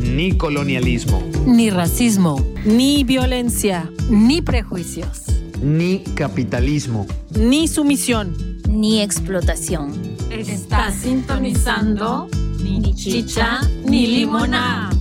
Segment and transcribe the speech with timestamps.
[0.00, 5.22] Ni colonialismo, ni racismo, ni violencia, ni prejuicios,
[5.60, 7.06] ni capitalismo.
[7.34, 8.36] ni sumisión.
[8.68, 9.92] ni explotación.
[10.30, 12.28] Está sintonizando
[12.62, 14.90] ni chicha ni limona.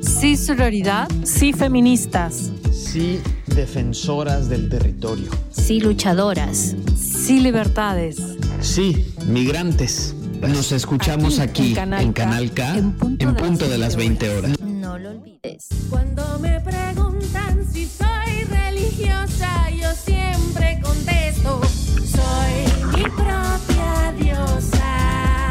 [0.00, 5.30] Sí sororidad, sí feministas, Sí, defensoras del territorio.
[5.50, 6.74] Sí, luchadoras.
[6.96, 8.16] sí libertades.
[8.60, 10.14] Sí, migrantes.
[10.40, 14.60] Nos escuchamos aquí, en Canal K, en punto, de las 20 horas.
[14.60, 15.68] No lo olvides.
[15.90, 25.50] Cuando me preguntan si soy religiosa, yo siempre contesto, soy mi propia diosa,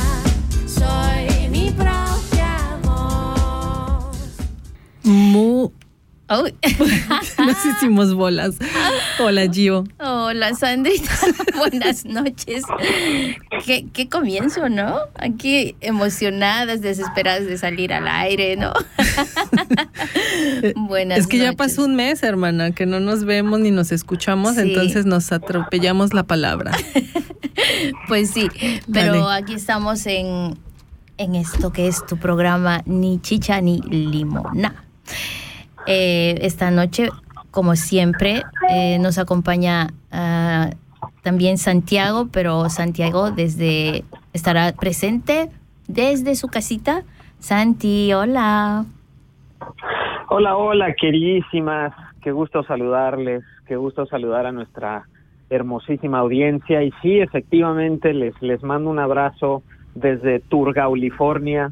[0.65, 4.17] soy mi propia voz.
[5.03, 5.69] Mu.
[6.29, 6.55] Uy.
[7.65, 8.55] Nos hicimos bolas.
[9.19, 9.83] Hola, Gio.
[9.99, 11.11] Hola, Sandrita.
[11.57, 12.63] Buenas noches.
[13.65, 14.97] ¿Qué, qué comienzo, ¿no?
[15.15, 18.73] Aquí emocionadas, desesperadas de salir al aire, ¿no?
[20.87, 21.57] Buenas es que ya noches.
[21.57, 24.61] pasó un mes, hermana, que no nos vemos ni nos escuchamos, Sí.
[24.61, 26.71] entonces nos atropellamos la palabra.
[28.07, 28.47] Pues sí,
[28.91, 29.43] pero Dale.
[29.43, 30.57] aquí estamos en,
[31.17, 34.83] en esto que es tu programa Ni Chicha ni Limona.
[35.87, 37.09] Eh, esta noche,
[37.57, 40.69] como siempre, eh, nos acompaña ah,
[41.23, 45.49] también Santiago, pero Santiago desde estará presente
[45.87, 47.01] desde su casita.
[47.39, 48.85] Santi, hola.
[50.29, 51.95] Hola, hola, queridísimas.
[52.21, 55.07] Qué gusto saludarles, qué gusto saludar a nuestra
[55.49, 56.83] hermosísima audiencia.
[56.83, 59.63] Y sí, efectivamente, les, les mando un abrazo
[59.95, 61.71] desde Turgaulifornia,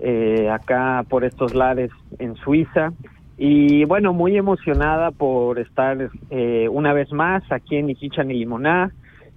[0.00, 2.94] eh, acá por estos lares en Suiza.
[3.38, 8.92] Y bueno, muy emocionada por estar eh, una vez más aquí en Iquicha ni Limoná,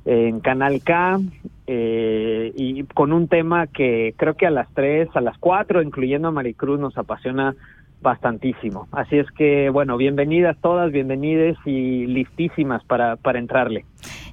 [0.05, 1.19] en Canal K,
[1.67, 6.29] eh, y con un tema que creo que a las tres, a las cuatro, incluyendo
[6.29, 7.55] a Maricruz, nos apasiona
[8.01, 8.87] bastantísimo.
[8.91, 13.85] Así es que, bueno, bienvenidas todas, bienvenidas y listísimas para, para entrarle.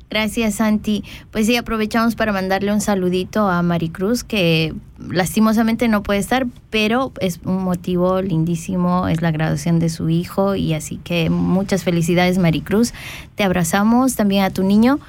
[0.09, 1.03] Gracias, Santi.
[1.33, 7.13] Pues sí, aprovechamos para mandarle un saludito a Maricruz, que lastimosamente no puede estar, pero
[7.21, 12.39] es un motivo lindísimo, es la graduación de su hijo, y así que muchas felicidades,
[12.39, 12.93] Maricruz.
[13.35, 15.01] Te abrazamos también a tu niño.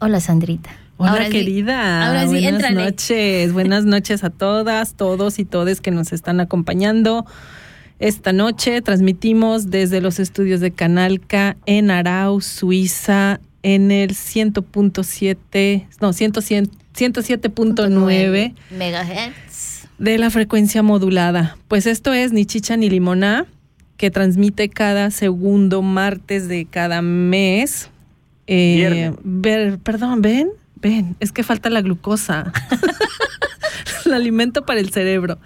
[0.00, 0.83] Hola, Sandrita.
[0.96, 2.06] Hola, Ahora sí- querida.
[2.06, 3.52] ahora sí, Buenas noches.
[3.52, 7.26] Buenas noches a todas, todos y todes que nos están acompañando.
[7.98, 15.86] Esta noche transmitimos desde los estudios de Canal K en Arau, Suiza, en el 100.7,
[16.00, 19.88] no, 100 107.9 megahertz.
[19.98, 21.56] de la frecuencia modulada.
[21.68, 23.46] Pues esto es Ni Chicha ni Limoná,
[23.96, 27.88] que transmite cada segundo martes de cada mes.
[28.46, 30.50] Eh, ver, perdón, ven,
[30.84, 32.52] ven, es que falta la glucosa.
[34.04, 35.38] el alimento para el cerebro.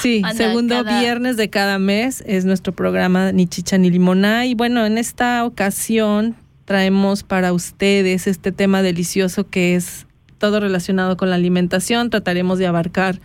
[0.00, 4.46] Sí, Anda, segundo cada- viernes de cada mes es nuestro programa Ni Chicha ni Limoná.
[4.46, 10.06] Y bueno, en esta ocasión traemos para ustedes este tema delicioso que es
[10.38, 12.10] todo relacionado con la alimentación.
[12.10, 13.20] Trataremos de abarcar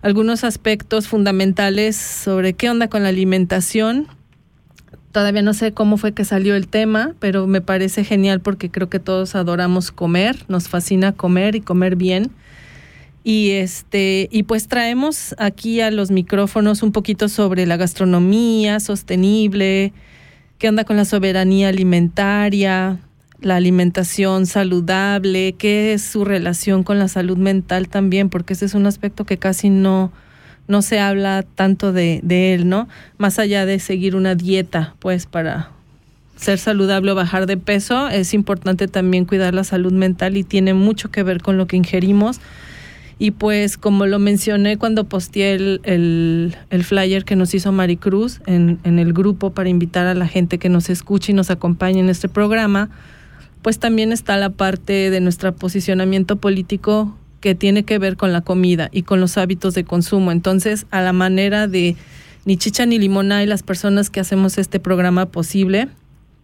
[0.00, 4.08] algunos aspectos fundamentales sobre qué onda con la alimentación.
[5.16, 8.90] Todavía no sé cómo fue que salió el tema, pero me parece genial porque creo
[8.90, 12.32] que todos adoramos comer, nos fascina comer y comer bien.
[13.24, 19.94] Y este, y pues traemos aquí a los micrófonos un poquito sobre la gastronomía sostenible,
[20.58, 23.00] qué onda con la soberanía alimentaria,
[23.40, 28.74] la alimentación saludable, qué es su relación con la salud mental también, porque ese es
[28.74, 30.12] un aspecto que casi no,
[30.68, 32.88] no se habla tanto de, de él, ¿no?
[33.18, 35.70] Más allá de seguir una dieta, pues para
[36.36, 40.74] ser saludable o bajar de peso, es importante también cuidar la salud mental y tiene
[40.74, 42.40] mucho que ver con lo que ingerimos.
[43.18, 48.78] Y pues como lo mencioné cuando posteé el, el, flyer que nos hizo Maricruz en,
[48.84, 52.10] en el grupo para invitar a la gente que nos escuche y nos acompañe en
[52.10, 52.90] este programa,
[53.62, 57.16] pues también está la parte de nuestro posicionamiento político
[57.46, 60.32] que tiene que ver con la comida y con los hábitos de consumo.
[60.32, 61.94] Entonces, a la manera de
[62.44, 65.86] ni chicha ni limona y las personas que hacemos este programa posible,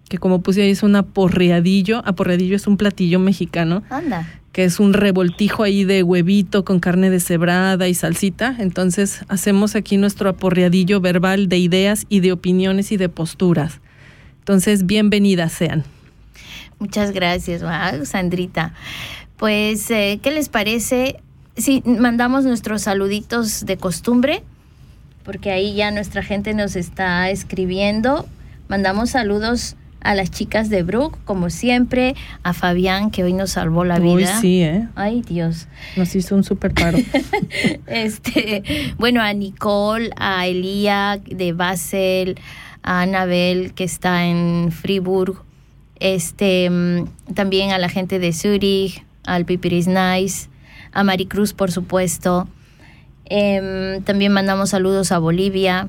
[0.09, 4.29] que como puse ahí es un aporreadillo, aporreadillo es un platillo mexicano, Anda.
[4.53, 8.55] que es un revoltijo ahí de huevito con carne deshebrada y salsita.
[8.61, 13.81] Entonces hacemos aquí nuestro aporreadillo verbal de ideas y de opiniones y de posturas.
[14.39, 15.83] Entonces, bienvenidas sean.
[16.79, 17.63] Muchas gracias,
[18.09, 18.73] Sandrita.
[19.43, 21.17] Pues, eh, ¿qué les parece
[21.57, 24.45] si mandamos nuestros saluditos de costumbre?
[25.25, 28.29] Porque ahí ya nuestra gente nos está escribiendo.
[28.69, 33.83] Mandamos saludos a las chicas de Brook, como siempre, a Fabián, que hoy nos salvó
[33.83, 34.15] la vida.
[34.15, 34.87] Uy, sí, ¿eh?
[34.95, 35.67] Ay, Dios.
[35.97, 36.99] Nos hizo un super paro.
[37.89, 38.63] este,
[38.97, 42.39] bueno, a Nicole, a Elía de Basel,
[42.85, 45.43] a Anabel, que está en Friburg,
[45.99, 50.49] este, mm, también a la gente de Zurich, al Pipiris Nice,
[50.93, 52.49] a Maricruz, por supuesto.
[53.25, 55.89] Em, también mandamos saludos a Bolivia,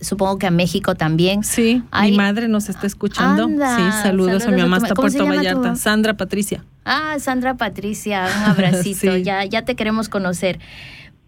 [0.00, 1.44] supongo que a México también.
[1.44, 3.46] Sí, mi madre nos está escuchando.
[3.48, 5.76] sí, saludos, a mi mamá hasta Puerto Vallarta.
[5.76, 6.64] Sandra Patricia.
[6.84, 10.58] Ah, Sandra Patricia, un abracito, ya, ya te queremos conocer.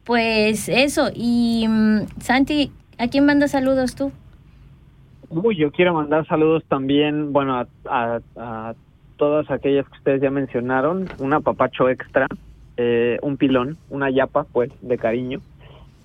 [0.04, 4.10] Pues eso, y mm, Santi, ¿a quién manda saludos tú?
[5.28, 8.74] Uy, yo quiero mandar saludos también, bueno, a, a,
[9.22, 12.26] todas aquellas que ustedes ya mencionaron, un apapacho extra,
[12.76, 15.40] eh, un pilón, una yapa, pues, de cariño.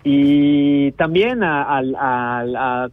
[0.04, 2.90] Y también a, a,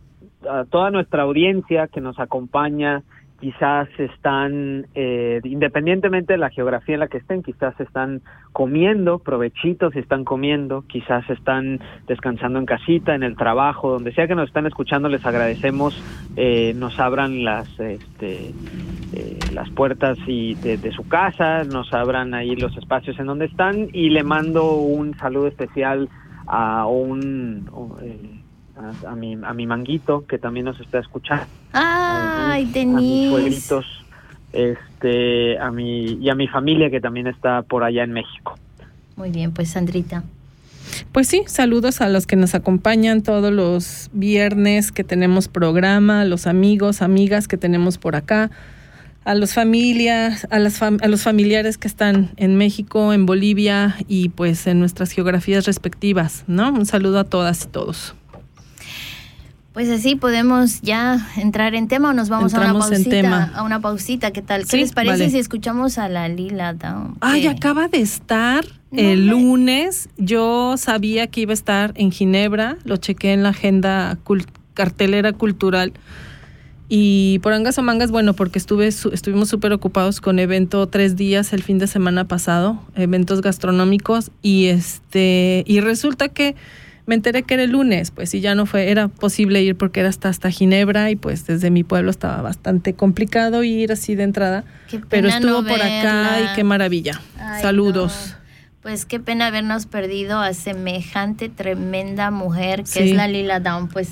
[0.70, 3.02] toda nuestra audiencia que nos acompaña,
[3.40, 8.22] quizás están, eh, independientemente de la geografía en la que estén, quizás están
[8.52, 14.34] comiendo, provechitos están comiendo, quizás están descansando en casita, en el trabajo, donde sea que
[14.34, 16.00] nos están escuchando, les agradecemos,
[16.36, 18.52] eh, nos abran las, este,
[19.12, 23.88] eh, las puertas y de, su casa, nos abran ahí los espacios en donde están
[23.92, 26.08] y le mando un saludo especial
[26.46, 27.68] a un
[28.02, 28.43] eh,
[28.76, 33.86] a, mi a mi manguito que también nos está escuchando ay a, mis suegritos
[34.52, 38.54] este a mi y a mi familia que también está por allá en México
[39.16, 40.24] muy bien pues Sandrita
[41.12, 46.46] pues sí, saludos a los que nos acompañan todos los viernes que tenemos programa, los
[46.46, 48.50] amigos, amigas que tenemos por acá,
[49.24, 54.28] a los familias, a, las a los familiares que están en México, en Bolivia y
[54.28, 56.70] pues en nuestras geografías respectivas, ¿no?
[56.70, 58.14] Un saludo a todas y todos.
[59.74, 63.50] Pues así podemos ya entrar en tema o nos vamos a una pausita.
[63.56, 64.66] A una pausita, ¿qué tal?
[64.66, 67.16] ¿Qué les parece si escuchamos a la Lila Down?
[67.20, 70.08] Ay, acaba de estar el lunes.
[70.16, 74.16] Yo sabía que iba a estar en Ginebra, lo chequé en la agenda
[74.74, 75.92] cartelera cultural
[76.88, 81.52] y por angas o mangas, bueno, porque estuve, estuvimos súper ocupados con evento tres días
[81.52, 86.54] el fin de semana pasado, eventos gastronómicos, y este, y resulta que
[87.06, 90.00] me enteré que era el lunes, pues y ya no fue, era posible ir porque
[90.00, 94.22] era hasta hasta Ginebra y pues desde mi pueblo estaba bastante complicado ir así de
[94.22, 94.64] entrada,
[95.10, 97.20] pero estuvo por acá y qué maravilla.
[97.60, 98.36] Saludos.
[98.82, 103.88] Pues qué pena habernos perdido a semejante tremenda mujer que es la Lila Down.
[103.88, 104.10] Pues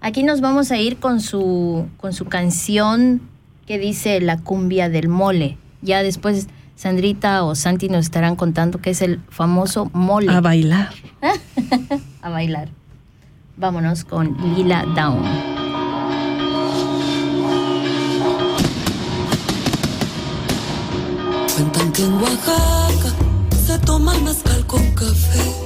[0.00, 3.22] aquí nos vamos a ir con su, con su canción
[3.66, 5.56] que dice La cumbia del mole.
[5.80, 6.48] Ya después
[6.80, 10.32] Sandrita o Santi nos estarán contando que es el famoso mole.
[10.32, 10.88] A bailar.
[12.22, 12.70] a bailar.
[13.58, 15.22] Vámonos con Lila Down.
[21.54, 23.14] Cuentan que en Oaxaca
[23.62, 25.59] se toma el mezcal con café.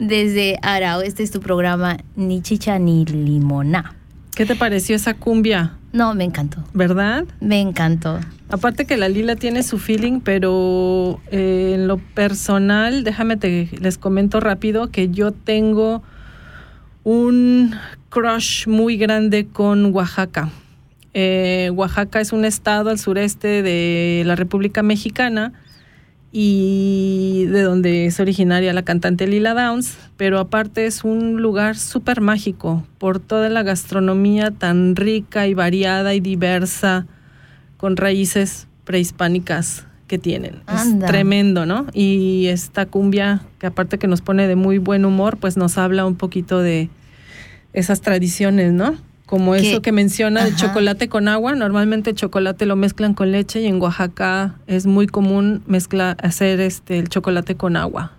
[0.00, 1.02] desde Arao.
[1.02, 3.94] Este es tu programa Ni Chicha ni Limona.
[4.34, 5.76] ¿Qué te pareció esa cumbia?
[5.92, 6.64] No, me encantó.
[6.74, 7.24] ¿Verdad?
[7.38, 8.18] Me encantó.
[8.48, 13.96] Aparte que la Lila tiene su feeling, pero eh, en lo personal, déjame te les
[13.96, 16.02] comento rápido que yo tengo
[17.04, 17.76] un
[18.08, 20.50] crush muy grande con Oaxaca.
[21.14, 25.52] Eh, Oaxaca es un estado al sureste de la República Mexicana
[26.32, 32.20] y de donde es originaria la cantante Lila Downs, pero aparte es un lugar súper
[32.20, 37.06] mágico por toda la gastronomía tan rica y variada y diversa,
[37.76, 40.62] con raíces prehispánicas que tienen.
[40.72, 41.86] Es tremendo, ¿no?
[41.92, 46.04] Y esta cumbia, que aparte que nos pone de muy buen humor, pues nos habla
[46.04, 46.90] un poquito de
[47.72, 48.96] esas tradiciones, ¿no?
[49.30, 51.54] Como eso que menciona de chocolate con agua.
[51.54, 56.60] Normalmente el chocolate lo mezclan con leche y en Oaxaca es muy común mezcla, hacer
[56.60, 58.10] este el chocolate con agua.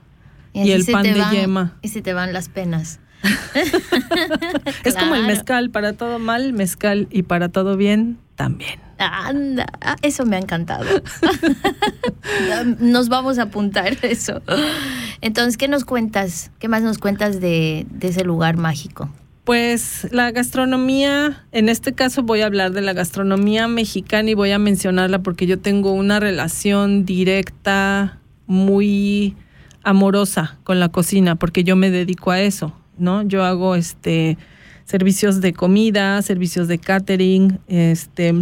[0.53, 1.74] Y, el pan de yema.
[1.82, 3.01] Y se te van las penas.
[4.86, 8.80] es como el mezcal, para todo mal, mezcal y para todo bien, también.
[8.98, 10.86] Anda, ah, eso me ha encantado.
[12.80, 14.41] nos vamos a apuntar eso.
[15.20, 16.51] Entonces, ¿qué nos cuentas?
[16.60, 19.10] ¿Qué más nos cuentas de, de ese lugar mágico?
[19.43, 24.51] Pues la gastronomía, en este caso voy a hablar de la gastronomía mexicana y voy
[24.51, 29.36] a mencionarla porque yo tengo una relación directa, muy
[29.83, 33.24] amorosa con la cocina, porque yo me dedico a eso, ¿no?
[33.24, 34.38] Yo hago este
[34.86, 38.36] servicios de comida, servicios de catering, este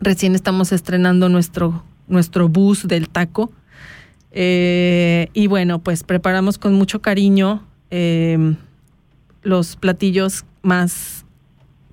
[0.00, 3.52] recién estamos estrenando nuestro, nuestro bus del taco.
[4.32, 7.64] Eh, y bueno, pues preparamos con mucho cariño.
[7.90, 8.56] Eh,
[9.46, 11.24] los platillos más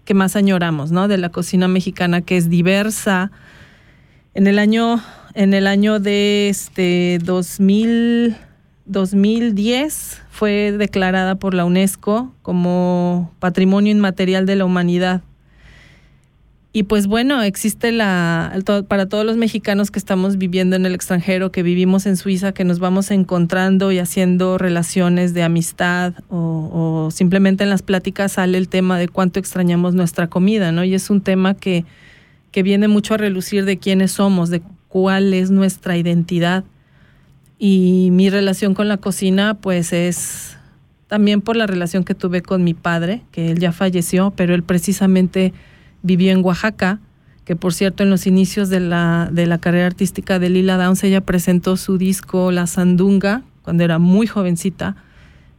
[0.05, 1.07] que más añoramos, ¿no?
[1.07, 3.31] De la cocina mexicana que es diversa.
[4.33, 5.01] En el año
[5.35, 8.35] en el año de este 2000
[8.85, 15.21] 2010 fue declarada por la UNESCO como Patrimonio Inmaterial de la Humanidad.
[16.75, 21.51] Y pues bueno, existe la, para todos los mexicanos que estamos viviendo en el extranjero,
[21.51, 27.63] que vivimos en Suiza, que nos vamos encontrando y haciendo relaciones de amistad o, simplemente
[27.63, 30.83] en las pláticas sale el tema de cuánto extrañamos nuestra comida, ¿no?
[30.83, 31.85] Y es un tema que,
[32.51, 36.63] que viene mucho a relucir de quiénes somos, de cuál es nuestra identidad.
[37.59, 40.57] Y mi relación con la cocina, pues es
[41.05, 44.63] también por la relación que tuve con mi padre, que él ya falleció, pero él
[44.63, 45.53] precisamente
[46.03, 46.99] vivió en Oaxaca,
[47.45, 51.03] que por cierto en los inicios de la, de la carrera artística de Lila Downs
[51.03, 54.95] ella presentó su disco La Sandunga cuando era muy jovencita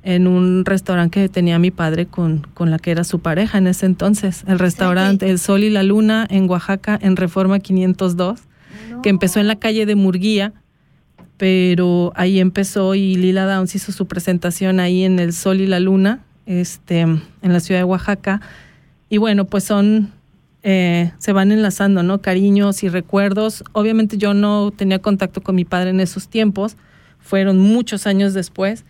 [0.03, 3.67] en un restaurante que tenía mi padre con, con la que era su pareja en
[3.67, 8.41] ese entonces, el restaurante El Sol y la Luna en Oaxaca en Reforma 502,
[9.03, 10.53] que empezó en la calle de Murguía,
[11.39, 15.81] pero ahí empezó y Lila Downs hizo su presentación ahí en El Sol y la
[15.81, 18.43] Luna, este, en la ciudad de Oaxaca.
[19.09, 20.13] Y bueno, pues son
[20.67, 22.23] eh, se van enlazando, ¿no?
[22.23, 23.63] Cariños y recuerdos.
[23.73, 26.79] Obviamente yo no tenía contacto con mi padre en esos tiempos,
[27.19, 28.87] fueron muchos años después,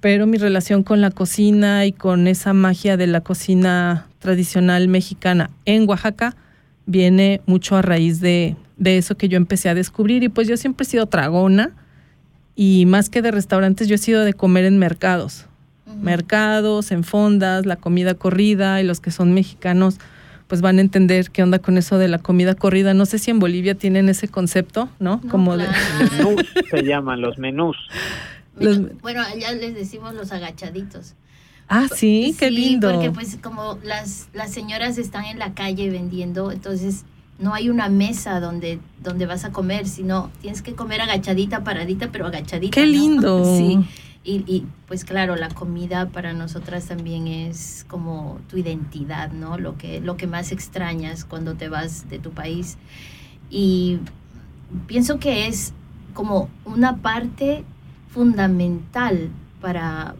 [0.00, 5.50] pero mi relación con la cocina y con esa magia de la cocina tradicional mexicana
[5.64, 6.36] en Oaxaca
[6.84, 10.58] viene mucho a raíz de, de eso que yo empecé a descubrir y pues yo
[10.58, 11.72] siempre he sido tragona
[12.54, 15.46] y más que de restaurantes yo he sido de comer en mercados,
[16.02, 19.98] mercados, en fondas, la comida corrida y los que son mexicanos
[20.54, 22.94] pues van a entender qué onda con eso de la comida corrida.
[22.94, 25.20] No sé si en Bolivia tienen ese concepto, ¿no?
[25.28, 25.66] Como de
[26.12, 27.76] menús se llaman los menús.
[29.02, 31.14] Bueno, allá les decimos los agachaditos.
[31.68, 32.92] Ah, sí, qué lindo.
[32.92, 37.04] Porque pues como las, las señoras están en la calle vendiendo, entonces
[37.40, 42.10] no hay una mesa donde, donde vas a comer, sino tienes que comer agachadita, paradita,
[42.12, 42.72] pero agachadita.
[42.72, 43.42] Qué lindo.
[43.58, 43.80] Sí.
[44.24, 49.58] Y, y, pues claro, la comida para nosotras también es como tu identidad, ¿no?
[49.58, 52.78] Lo que, lo que más extrañas cuando te vas de tu país.
[53.50, 53.98] Y
[54.86, 55.74] pienso que es
[56.14, 57.64] como una parte
[58.08, 59.28] fundamental
[59.60, 60.14] para,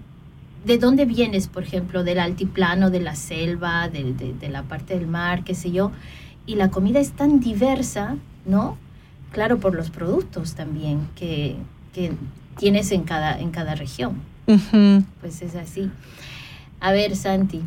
[0.64, 2.04] ¿De dónde vienes, por ejemplo?
[2.04, 5.92] Del altiplano, de la selva, de, de, la parte del mar, qué sé yo.
[6.46, 8.78] Y la comida es tan diversa, ¿no?
[9.30, 11.56] Claro, por los productos también que,
[11.92, 12.12] que
[12.58, 14.20] tienes en cada, en cada región.
[15.20, 15.90] Pues es así.
[16.80, 17.62] A ver, Santi,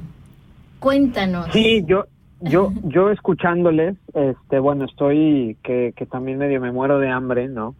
[0.80, 1.48] cuéntanos.
[1.52, 2.06] Sí, yo,
[2.42, 7.76] yo, yo escuchándoles, este, bueno, estoy que, que también medio me muero de hambre, ¿no?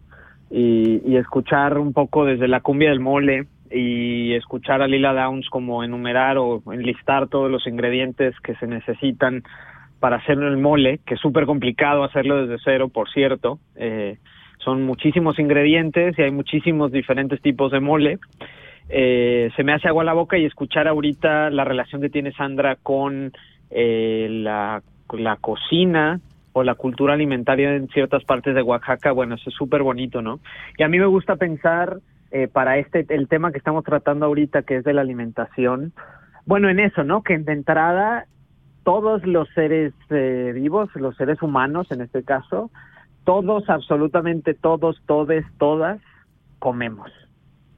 [0.50, 5.48] Y, y escuchar un poco desde la cumbia del mole, y escuchar a Lila Downs
[5.50, 9.42] como enumerar o enlistar todos los ingredientes que se necesitan
[10.00, 13.58] para hacer el mole, que es súper complicado hacerlo desde cero, por cierto.
[13.76, 14.18] Eh,
[14.68, 18.18] son muchísimos ingredientes y hay muchísimos diferentes tipos de mole.
[18.90, 22.76] Eh, se me hace agua la boca y escuchar ahorita la relación que tiene Sandra
[22.76, 23.32] con
[23.70, 26.20] eh, la, la cocina
[26.52, 30.40] o la cultura alimentaria en ciertas partes de Oaxaca, bueno, eso es súper bonito, ¿no?
[30.76, 32.00] Y a mí me gusta pensar
[32.30, 35.94] eh, para este el tema que estamos tratando ahorita que es de la alimentación
[36.44, 38.26] bueno en eso no que de entrada
[38.84, 42.70] todos los seres eh, vivos los seres humanos en este caso
[43.28, 46.00] todos absolutamente todos todes todas
[46.60, 47.10] comemos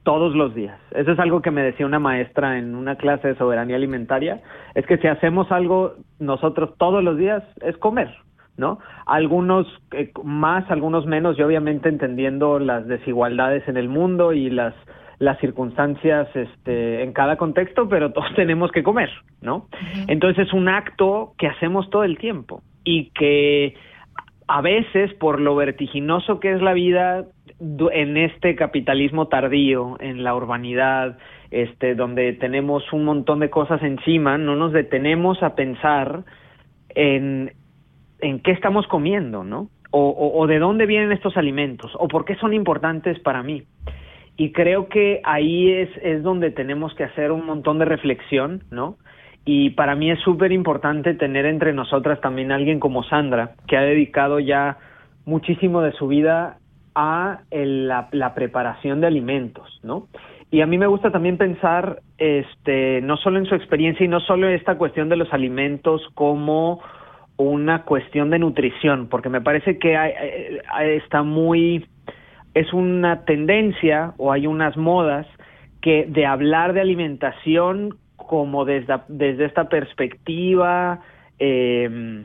[0.04, 3.34] todos los días eso es algo que me decía una maestra en una clase de
[3.34, 4.42] soberanía alimentaria
[4.76, 8.14] es que si hacemos algo nosotros todos los días es comer
[8.56, 8.78] ¿no?
[9.06, 14.74] Algunos eh, más, algunos menos, y obviamente entendiendo las desigualdades en el mundo y las
[15.18, 19.10] las circunstancias este, en cada contexto, pero todos tenemos que comer,
[19.40, 19.66] ¿no?
[20.08, 23.74] Entonces es un acto que hacemos todo el tiempo y que
[24.52, 27.24] a veces por lo vertiginoso que es la vida
[27.60, 31.18] en este capitalismo tardío, en la urbanidad,
[31.52, 36.24] este, donde tenemos un montón de cosas encima, no nos detenemos a pensar
[36.90, 37.52] en
[38.22, 39.70] en qué estamos comiendo, ¿no?
[39.92, 43.64] O, o, de dónde vienen estos alimentos, o por qué son importantes para mí.
[44.36, 48.98] Y creo que ahí es, es donde tenemos que hacer un montón de reflexión, ¿no?
[49.52, 53.80] Y para mí es súper importante tener entre nosotras también alguien como Sandra, que ha
[53.80, 54.78] dedicado ya
[55.24, 56.58] muchísimo de su vida
[56.94, 60.06] a la, la, preparación de alimentos, ¿no?
[60.52, 64.20] Y a mí me gusta también pensar, este, no solo en su experiencia y no
[64.20, 66.80] solo en esta cuestión de los alimentos como
[67.36, 69.98] una cuestión de nutrición, porque me parece que
[70.94, 71.88] está muy,
[72.54, 75.26] es una tendencia o hay unas modas
[75.80, 77.96] que de hablar de alimentación
[78.30, 81.00] como desde, desde esta perspectiva
[81.36, 82.24] de,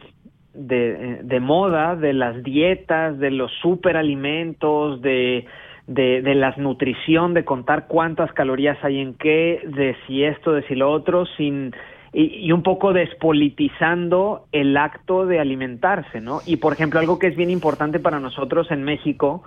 [0.53, 5.47] de, moda, de las dietas, de los superalimentos, de,
[5.87, 10.61] de, de la nutrición, de contar cuántas calorías hay en qué, de si esto, de
[10.67, 11.73] si lo otro, sin
[12.13, 16.39] y, un poco despolitizando el acto de alimentarse, ¿no?
[16.45, 19.43] Y por ejemplo, algo que es bien importante para nosotros en México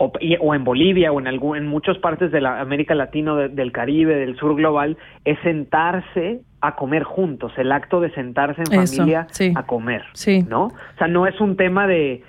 [0.00, 0.10] o,
[0.40, 4.16] o en Bolivia o en, algún, en muchas partes de la América Latina, del Caribe,
[4.16, 9.66] del sur global, es sentarse a comer juntos, el acto de sentarse en familia a
[9.66, 10.42] comer, sí.
[10.48, 10.64] ¿no?
[10.66, 12.22] O sea, no es un tema de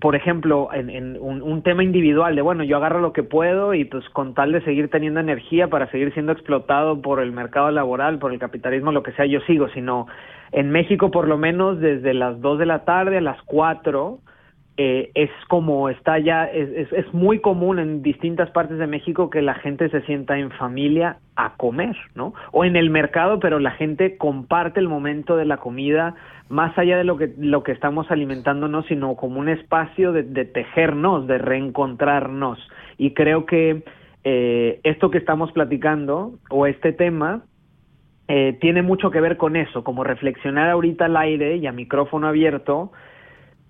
[0.00, 4.08] por ejemplo, en, un, tema individual de, bueno, yo agarro lo que puedo y pues
[4.10, 8.32] con tal de seguir teniendo energía para seguir siendo explotado por el mercado laboral, por
[8.32, 10.06] el capitalismo, lo que sea, yo sigo, sino
[10.52, 14.20] en México por lo menos desde las 2 de la tarde a las 4
[14.80, 19.42] eh, es como está ya, es, es, muy común en distintas partes de México que
[19.42, 22.32] la gente se sienta en familia a comer, ¿no?
[22.52, 26.14] O en el mercado, pero la gente comparte el momento de la comida
[26.48, 30.44] más allá de lo que, lo que estamos alimentándonos, sino como un espacio de, de
[30.44, 32.58] tejernos, de reencontrarnos.
[32.98, 33.82] Y creo que
[34.22, 37.42] eh, esto que estamos platicando o este tema
[38.28, 42.28] eh, tiene mucho que ver con eso, como reflexionar ahorita al aire y a micrófono
[42.28, 42.92] abierto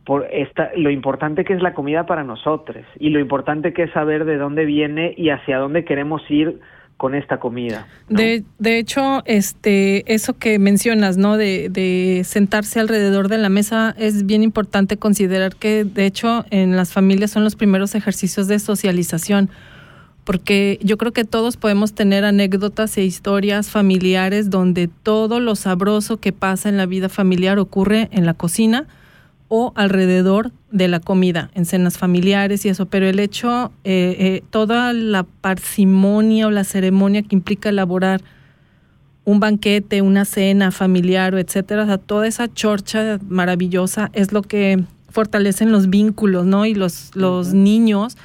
[0.09, 3.93] por esta, lo importante que es la comida para nosotros y lo importante que es
[3.93, 6.61] saber de dónde viene y hacia dónde queremos ir
[6.97, 7.87] con esta comida.
[8.09, 11.37] De, de hecho, este, eso que mencionas, ¿no?
[11.37, 16.75] De, de sentarse alrededor de la mesa es bien importante considerar que, de hecho, en
[16.75, 19.51] las familias son los primeros ejercicios de socialización
[20.25, 26.19] porque yo creo que todos podemos tener anécdotas e historias familiares donde todo lo sabroso
[26.19, 28.87] que pasa en la vida familiar ocurre en la cocina
[29.49, 34.43] o alrededor de la comida, en cenas familiares y eso, pero el hecho, eh, eh,
[34.51, 38.21] toda la parsimonia o la ceremonia que implica elaborar
[39.25, 45.73] un banquete, una cena familiar o etcétera, toda esa chorcha maravillosa es lo que fortalecen
[45.73, 46.65] los vínculos, ¿no?
[46.65, 48.17] Y los, los niños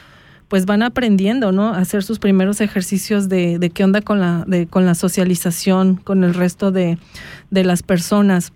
[0.48, 1.74] pues van aprendiendo, ¿no?
[1.74, 5.96] A hacer sus primeros ejercicios de, de qué onda con la, de, con la socialización,
[5.96, 6.98] con el resto de,
[7.50, 8.54] de las personas.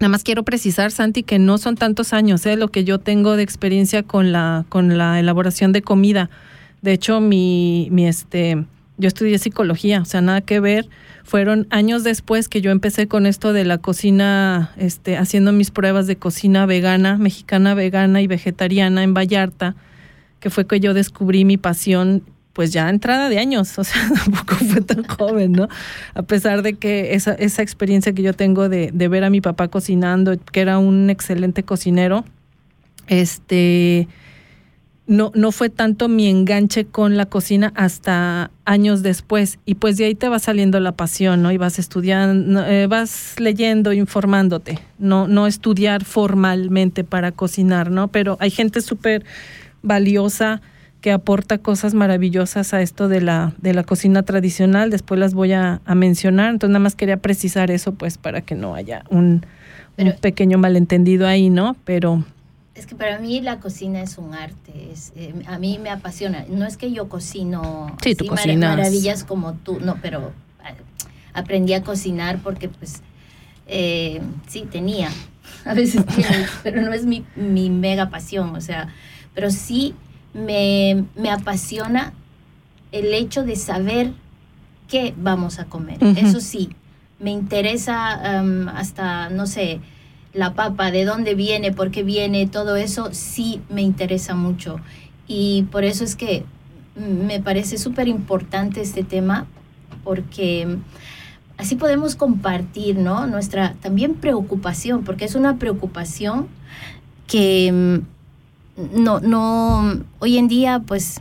[0.00, 2.56] Nada más quiero precisar, Santi, que no son tantos años, ¿eh?
[2.56, 6.30] Lo que yo tengo de experiencia con la, con la elaboración de comida.
[6.80, 8.64] De hecho, mi, mi este,
[8.96, 10.88] yo estudié psicología, o sea, nada que ver.
[11.22, 16.06] Fueron años después que yo empecé con esto de la cocina, este, haciendo mis pruebas
[16.06, 19.76] de cocina vegana, mexicana vegana y vegetariana en Vallarta
[20.40, 24.56] que fue que yo descubrí mi pasión pues ya entrada de años, o sea, tampoco
[24.56, 25.68] fue tan joven, ¿no?
[26.14, 29.40] A pesar de que esa, esa experiencia que yo tengo de, de, ver a mi
[29.40, 32.24] papá cocinando, que era un excelente cocinero,
[33.06, 34.08] este,
[35.10, 39.58] no, no fue tanto mi enganche con la cocina hasta años después.
[39.66, 41.50] Y pues de ahí te va saliendo la pasión, ¿no?
[41.50, 48.06] Y vas estudiando, eh, vas leyendo, informándote, no, no estudiar formalmente para cocinar, ¿no?
[48.06, 49.24] Pero hay gente súper
[49.82, 50.62] valiosa
[51.00, 54.90] que aporta cosas maravillosas a esto de la, de la cocina tradicional.
[54.90, 56.50] Después las voy a, mencionar.
[56.50, 59.44] Entonces nada más quería precisar eso, pues, para que no haya un,
[60.20, 61.76] pequeño malentendido ahí, ¿no?
[61.84, 62.24] Pero...
[62.74, 64.90] Es que para mí la cocina es un arte.
[64.92, 66.44] Es, eh, a mí me apasiona.
[66.48, 68.16] No es que yo cocino sí,
[68.56, 70.32] maravillas como tú, no, pero
[70.64, 70.74] eh,
[71.34, 73.02] aprendí a cocinar porque, pues,
[73.66, 75.10] eh, sí, tenía.
[75.64, 76.04] A veces
[76.62, 78.54] pero no es mi, mi mega pasión.
[78.56, 78.88] O sea,
[79.34, 79.94] pero sí
[80.34, 82.12] me, apasiona
[82.92, 84.12] el hecho de saber
[84.88, 85.98] qué vamos a comer.
[86.16, 86.70] Eso sí,
[87.18, 88.40] me interesa
[88.76, 89.80] hasta, no sé,
[90.32, 94.80] la papa, de dónde viene, por qué viene, todo eso sí me interesa mucho.
[95.26, 96.44] Y por eso es que
[96.96, 99.46] me parece súper importante este tema,
[100.04, 100.78] porque
[101.56, 103.26] así podemos compartir, ¿no?
[103.26, 106.48] Nuestra también preocupación, porque es una preocupación
[107.26, 108.02] que
[108.76, 111.20] no, no, hoy en día pues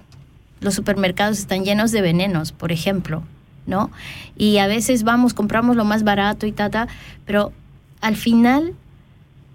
[0.62, 3.24] los supermercados están llenos de venenos, por ejemplo,
[3.66, 3.92] ¿no?
[4.38, 6.88] Y a veces vamos, compramos lo más barato y tata,
[7.26, 7.54] pero
[8.02, 8.74] al final,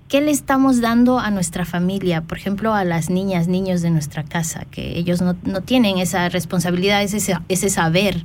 [0.08, 2.22] ¿qué le estamos dando a nuestra familia?
[2.22, 7.02] Por ejemplo, a las niñas, niños de nuestra casa, que ellos no, tienen esa responsabilidad,
[7.02, 8.24] ese, ese saber.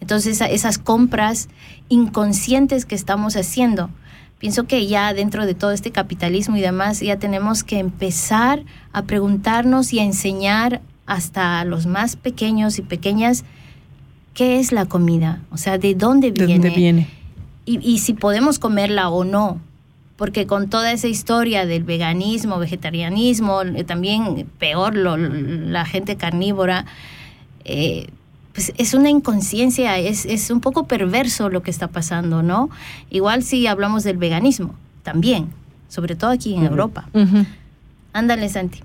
[0.00, 1.48] Entonces, esas compras
[1.88, 3.88] inconscientes que estamos haciendo
[4.42, 9.02] pienso que ya dentro de todo este capitalismo y demás, ya tenemos que empezar a
[9.02, 13.44] preguntarnos y a enseñar hasta a los más pequeños y pequeñas
[14.34, 16.54] qué es la comida, o sea, de dónde viene.
[16.54, 17.08] ¿De dónde viene?
[17.66, 19.60] Y, si podemos comerla o no,
[20.16, 26.86] porque con toda esa historia del veganismo, vegetarianismo, eh, también peor la gente carnívora,
[27.64, 28.08] eh,
[28.52, 32.68] pues es una inconsciencia, es, es un poco perverso lo que está pasando, ¿no?
[33.10, 35.48] Igual si hablamos del veganismo, también,
[35.88, 37.06] sobre todo aquí en Europa.
[38.12, 38.80] Ándale, Santi.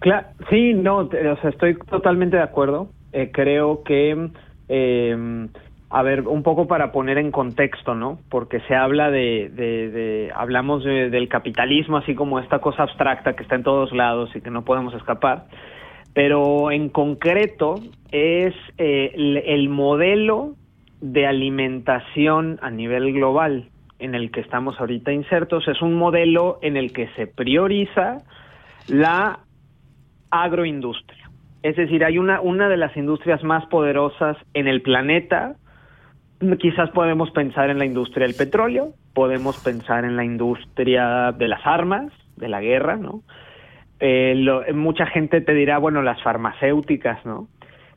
[0.00, 2.88] Claro, sí, no, o sea, estoy totalmente de acuerdo.
[3.12, 4.30] Eh, creo que,
[4.68, 5.48] eh,
[5.90, 8.18] a ver, un poco para poner en contexto, ¿no?
[8.30, 13.54] Porque se habla de, de, hablamos del capitalismo así como esta cosa abstracta que está
[13.54, 15.44] en todos lados y que no podemos escapar
[16.14, 17.76] pero en concreto
[18.10, 19.12] es eh,
[19.46, 20.54] el, modelo
[21.00, 26.76] de alimentación a nivel global en el que estamos ahorita insertos es un modelo en
[26.76, 28.18] el que se prioriza
[28.88, 29.40] la
[30.30, 31.30] agroindustria.
[31.62, 35.54] Es decir, hay una, una de las industrias más poderosas en el planeta.
[36.58, 41.64] Quizás podemos pensar en la industria del petróleo, podemos pensar en la industria de las
[41.64, 43.22] armas, de la guerra, ¿no?
[44.04, 44.34] Eh,
[44.74, 47.46] mucha gente te dirá, bueno, las farmacéuticas, ¿no?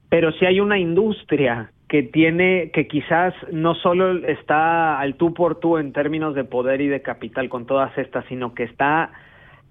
[0.08, 5.60] Pero si hay una industria que tiene, que quizás no solo está al tú por
[5.60, 9.14] tú en términos de poder y de capital con todas estas, sino que está,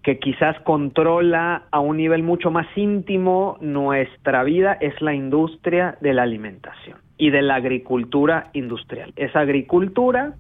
[0.02, 6.14] que quizás controla a un nivel mucho más íntimo nuestra vida, es la industria de
[6.14, 9.12] la alimentación y de la agricultura industrial.
[9.14, 10.34] Esa agricultura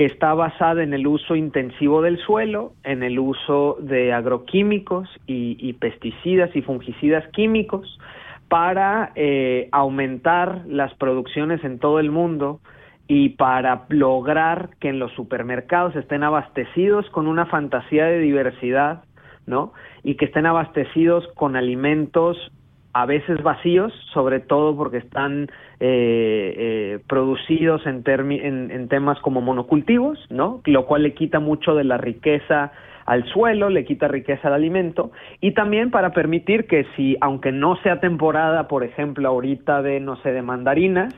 [0.00, 5.74] que está basada en el uso intensivo del suelo, en el uso de agroquímicos y,
[5.74, 7.98] pesticidas y fungicidas químicos
[8.48, 12.60] para eh, aumentar las producciones en todo el mundo
[13.08, 19.04] y para lograr que en los supermercados estén abastecidos con una fantasía de diversidad,
[19.44, 19.74] ¿no?
[20.02, 22.38] Y que estén abastecidos con alimentos
[22.92, 25.44] a veces vacíos, sobre todo porque están
[25.78, 30.60] eh, eh, producidos en, en, en, temas como monocultivos, ¿no?
[30.64, 32.72] Lo cual le quita mucho de la riqueza
[33.06, 37.76] al suelo, le quita riqueza al alimento y también para permitir que si, aunque no
[37.76, 41.14] sea temporada, por ejemplo, ahorita de, no sé, de mandarinas,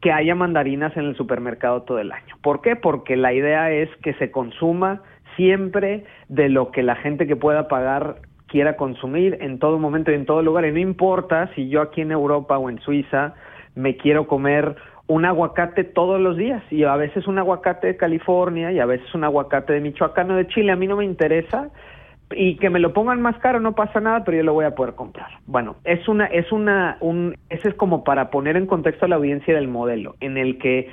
[0.00, 2.36] que haya mandarinas en el supermercado todo el año.
[2.42, 2.76] ¿Por qué?
[2.76, 5.00] Porque la idea es que se consuma
[5.36, 8.16] siempre de lo que la gente que pueda pagar
[8.54, 10.64] quiera consumir en todo momento y en todo lugar.
[10.64, 13.34] Y no importa si yo aquí en Europa o en Suiza
[13.74, 14.76] me quiero comer
[15.08, 19.12] un aguacate todos los días y a veces un aguacate de California y a veces
[19.12, 21.70] un aguacate de Michoacán o de Chile, a mí no me interesa
[22.30, 24.76] y que me lo pongan más caro no pasa nada, pero yo lo voy a
[24.76, 25.30] poder comprar.
[25.46, 29.16] Bueno, es una es una un ese es como para poner en contexto a la
[29.16, 30.90] audiencia del modelo en el que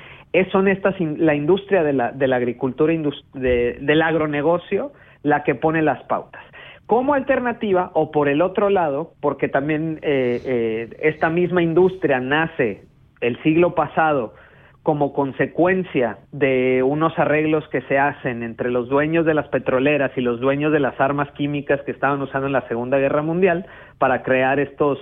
[0.50, 2.92] son estas la industria de la de la agricultura
[3.34, 4.90] de, del agronegocio
[5.22, 6.42] la que pone las pautas.
[6.86, 12.84] Como alternativa, o por el otro lado, porque también eh, eh, esta misma industria nace
[13.20, 14.34] el siglo pasado
[14.82, 20.20] como consecuencia de unos arreglos que se hacen entre los dueños de las petroleras y
[20.20, 23.64] los dueños de las armas químicas que estaban usando en la Segunda Guerra Mundial
[23.98, 24.98] para crear estos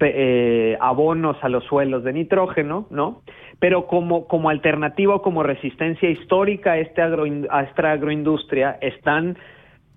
[0.00, 3.22] eh, abonos a los suelos de nitrógeno, ¿no?
[3.58, 9.36] Pero como, como alternativa o como resistencia histórica a, este agro, a esta agroindustria están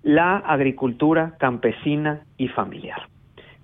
[0.02, 3.02] la agricultura campesina y familiar.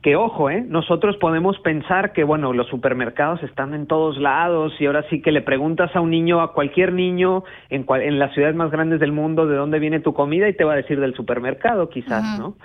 [0.03, 0.63] Que ojo, ¿eh?
[0.69, 5.33] nosotros podemos pensar que, bueno, los supermercados están en todos lados y ahora sí que
[5.33, 9.13] le preguntas a un niño, a cualquier niño en, en las ciudades más grandes del
[9.13, 12.57] mundo de dónde viene tu comida y te va a decir del supermercado, quizás, ¿no?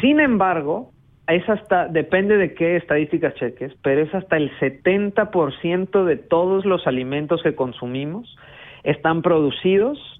[0.00, 0.92] Sin embargo,
[1.28, 6.86] es hasta, depende de qué estadísticas cheques, pero es hasta el 70% de todos los
[6.86, 8.34] alimentos que consumimos
[8.82, 10.15] están producidos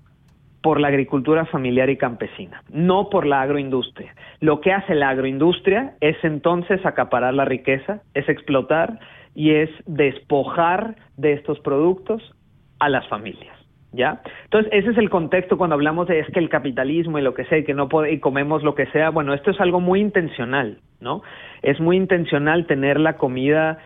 [0.66, 4.16] por la agricultura familiar y campesina, no por la agroindustria.
[4.40, 8.98] Lo que hace la agroindustria es entonces acaparar la riqueza, es explotar
[9.33, 12.35] y es despojar de estos productos
[12.81, 13.57] a las familias.
[13.92, 14.20] ¿Ya?
[14.42, 17.44] Entonces, ese es el contexto cuando hablamos de es que el capitalismo y lo que
[17.44, 20.81] sea, que no puede, y comemos lo que sea, bueno, esto es algo muy intencional,
[20.98, 21.22] ¿no?
[21.62, 23.79] Es muy intencional tener la comida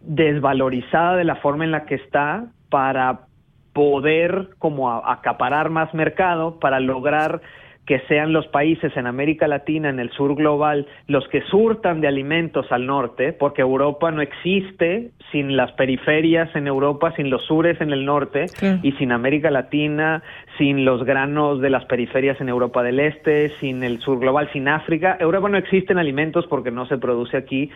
[0.00, 3.26] desvalorizada de la forma en la que está para
[3.72, 7.40] poder como acaparar más mercado para lograr
[7.86, 12.06] que sean los países en América Latina, en el sur global, los que surtan de
[12.06, 17.80] alimentos al norte, porque Europa no existe sin las periferias en Europa, sin los sures
[17.80, 18.46] en el norte
[18.82, 20.22] y sin América Latina,
[20.58, 24.68] sin los granos de las periferias en Europa del Este, sin el sur global, sin
[24.68, 25.16] África.
[25.18, 27.70] Europa no existe en alimentos porque no se produce aquí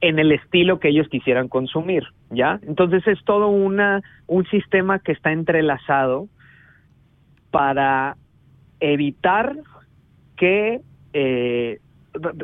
[0.00, 2.60] en el estilo que ellos quisieran consumir, ¿ya?
[2.66, 6.28] Entonces es todo una un sistema que está entrelazado
[7.50, 8.16] para
[8.80, 9.56] evitar
[10.36, 10.80] que
[11.12, 11.80] eh,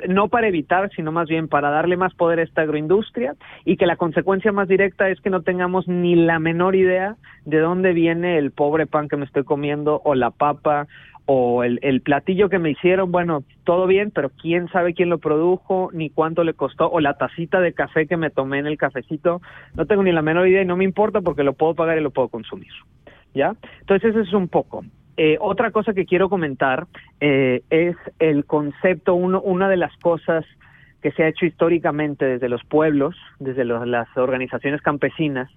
[0.09, 3.35] no para evitar, sino más bien para darle más poder a esta agroindustria
[3.65, 7.59] y que la consecuencia más directa es que no tengamos ni la menor idea de
[7.59, 10.87] dónde viene el pobre pan que me estoy comiendo o la papa
[11.27, 15.19] o el, el, platillo que me hicieron, bueno, todo bien, pero quién sabe quién lo
[15.19, 18.77] produjo, ni cuánto le costó, o la tacita de café que me tomé en el
[18.77, 19.41] cafecito,
[19.75, 22.03] no tengo ni la menor idea y no me importa porque lo puedo pagar y
[22.03, 22.73] lo puedo consumir.
[23.35, 23.55] ¿Ya?
[23.81, 24.85] Entonces, eso es un poco.
[25.17, 26.87] Eh, otra cosa que quiero comentar
[27.21, 30.45] eh, es el concepto, uno, una de las cosas
[31.03, 35.51] que se ha hecho históricamente desde los pueblos, desde las organizaciones campesinas,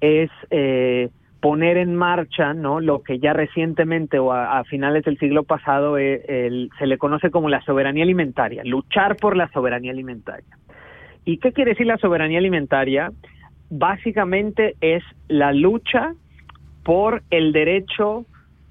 [0.00, 1.08] es eh,
[1.40, 6.68] poner en marcha no lo que ya recientemente o a, finales del siglo pasado eh,
[6.78, 10.58] se le conoce como la soberanía alimentaria, luchar por la soberanía alimentaria.
[11.24, 13.10] ¿Y qué quiere decir la soberanía alimentaria?
[13.70, 16.14] Básicamente es la lucha
[16.84, 18.26] por el derecho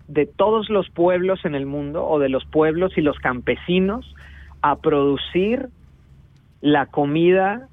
[0.07, 4.15] de todos los pueblos en el mundo o de los pueblos y los campesinos
[4.61, 5.69] a producir
[6.61, 7.67] la comida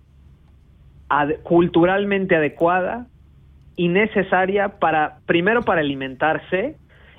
[1.43, 3.07] culturalmente adecuada
[3.77, 6.77] y necesaria para, primero para alimentarse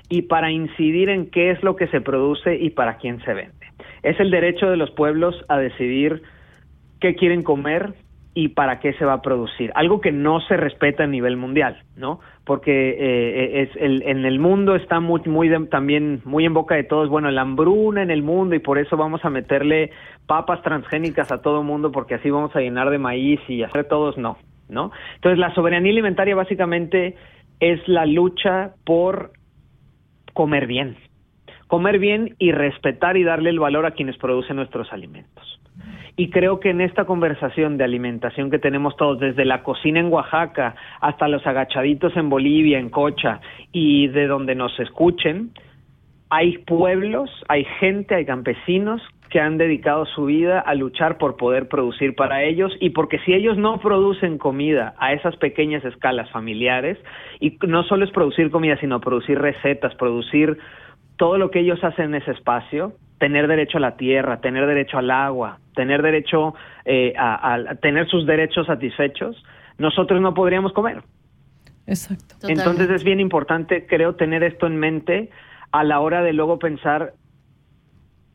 [0.08, 3.54] y para incidir en qué es lo que se produce y para quién se vende.
[4.02, 6.22] Es el derecho de los pueblos a decidir
[7.00, 7.94] qué quieren comer
[8.34, 9.72] y para qué se va a producir.
[9.74, 12.20] Algo que no se respeta a nivel mundial, ¿no?
[12.44, 16.84] Porque eh, es el, en el mundo está muy, muy también muy en boca de
[16.84, 19.90] todos, bueno, la hambruna en el mundo y por eso vamos a meterle
[20.26, 24.16] papas transgénicas a todo mundo porque así vamos a llenar de maíz y hacer todos,
[24.16, 24.38] no.
[24.68, 24.92] ¿No?
[25.16, 27.16] Entonces, la soberanía alimentaria básicamente
[27.60, 29.32] es la lucha por
[30.32, 30.96] comer bien,
[31.66, 35.60] comer bien y respetar y darle el valor a quienes producen nuestros alimentos.
[36.16, 40.12] Y creo que en esta conversación de alimentación que tenemos todos, desde la cocina en
[40.12, 45.52] Oaxaca hasta los agachaditos en Bolivia, en Cocha, y de donde nos escuchen,
[46.30, 51.68] hay pueblos, hay gente, hay campesinos que han dedicado su vida a luchar por poder
[51.68, 56.98] producir para ellos y porque si ellos no producen comida a esas pequeñas escalas familiares,
[57.40, 60.58] y no solo es producir comida, sino producir recetas, producir
[61.16, 64.98] todo lo que ellos hacen en ese espacio, tener derecho a la tierra, tener derecho
[64.98, 69.42] al agua, tener derecho eh, a, tener sus derechos satisfechos,
[69.76, 71.02] nosotros no podríamos comer.
[71.86, 72.48] Exacto.
[72.48, 75.30] Entonces es bien importante, creo, tener esto en mente
[75.72, 77.14] a la hora de luego pensar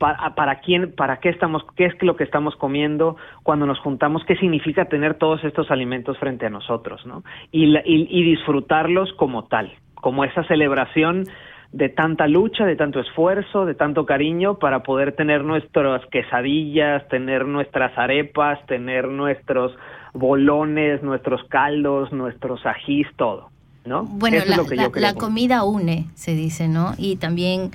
[0.03, 4.21] para, para quién, para qué estamos, qué es lo que estamos comiendo cuando nos juntamos,
[4.27, 7.23] qué significa tener todos estos alimentos frente a nosotros, ¿no?
[7.53, 11.23] Y, y disfrutarlos como tal, como esa celebración
[11.71, 17.45] de tanta lucha, de tanto esfuerzo, de tanto cariño para poder tener nuestras quesadillas, tener
[17.45, 19.71] nuestras arepas, tener nuestros
[20.13, 23.51] bolones, nuestros caldos, nuestros ajís, todo,
[23.85, 24.03] ¿no?
[24.03, 26.91] Bueno, la, la comida une, se dice, ¿no?
[26.97, 27.71] Y también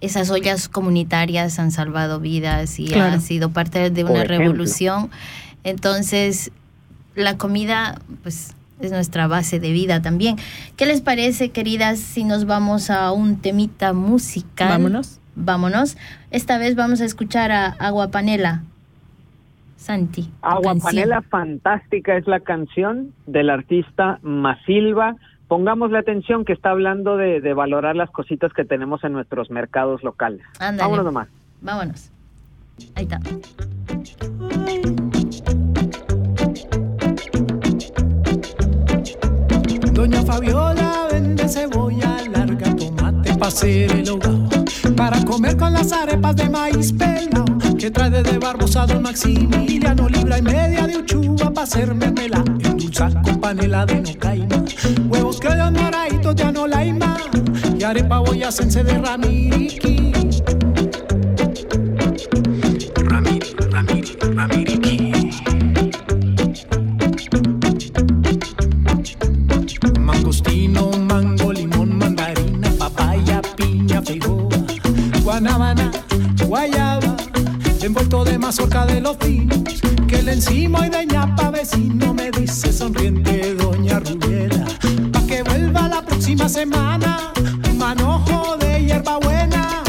[0.00, 5.10] esas ollas comunitarias han salvado vidas y han sido parte de una revolución.
[5.64, 6.52] Entonces,
[7.14, 10.36] la comida, pues, es nuestra base de vida también.
[10.76, 14.68] ¿Qué les parece, queridas, si nos vamos a un temita musical?
[14.68, 15.20] Vámonos.
[15.34, 15.96] Vámonos.
[16.30, 18.62] Esta vez vamos a escuchar a Aguapanela.
[19.76, 20.30] Santi.
[20.42, 25.16] Aguapanela fantástica es la canción del artista Masilva
[25.48, 30.04] pongamos la atención que está hablando de, valorar las cositas que tenemos en nuestros mercados
[30.04, 30.42] locales.
[30.60, 31.28] Vámonos nomás.
[31.60, 32.12] Vámonos.
[32.94, 33.18] Ahí está.
[39.92, 44.48] Doña Fabiola vende cebolla larga, tomate para hacer el hogao,
[44.96, 47.44] para comer con las arepas de maíz pelao,
[47.76, 52.44] que trae desde Barbosa Don Maximiliano, libra y media de uchuva para hacer mermelada,
[52.78, 54.64] endulzar con panela de nocaima,
[55.08, 57.16] huevos criollos moraditos de anolaima,
[57.76, 60.12] y arepa boyacense de ramiriqui.
[62.94, 65.30] Ramiri, ramiri, ramiriqui.
[69.98, 74.48] Mangostino, mango, limón, mandarina, papaya, piña, feijoa,
[75.24, 75.90] guanábana,
[76.46, 76.77] guayaba,
[77.88, 79.60] envuelto de mazorca de los pinos,
[80.06, 84.66] que el encima y de ñapa vecino me dice sonriente doña Rubiela,
[85.10, 87.32] pa' que vuelva la próxima semana,
[87.70, 89.82] un manojo de hierba buena,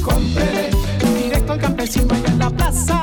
[0.00, 0.70] cómprele
[1.18, 3.02] directo al campesino allá en la plaza,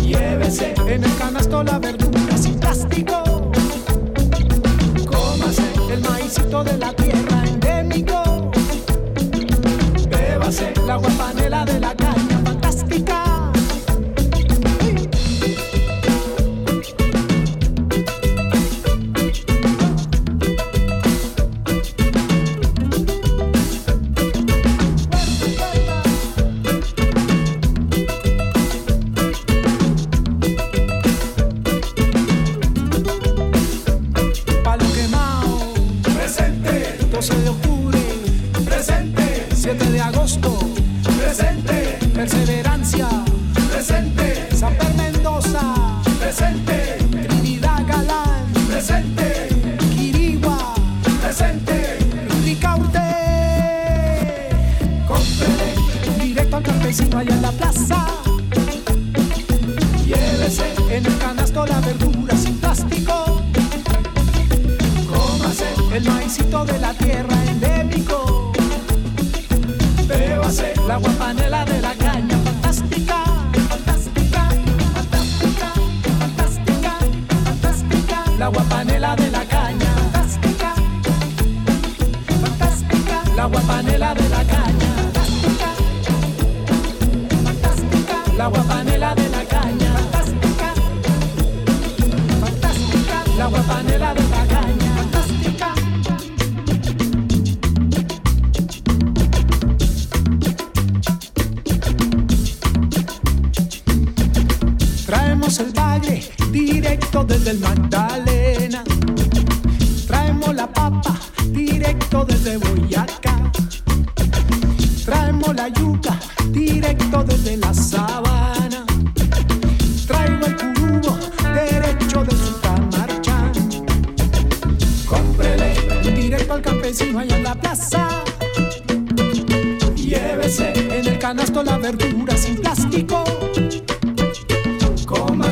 [0.00, 3.50] llévese en el canasto la verdura sin plástico,
[5.06, 8.52] cómase el maízito de la tierra endémico,
[10.08, 12.33] bébase la guapanela de la caña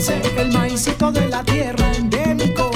[0.03, 2.73] Cómase el maicito de la tierra endémico.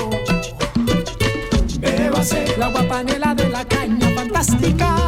[1.81, 5.06] Bébase la guapanela de la caña fantástica.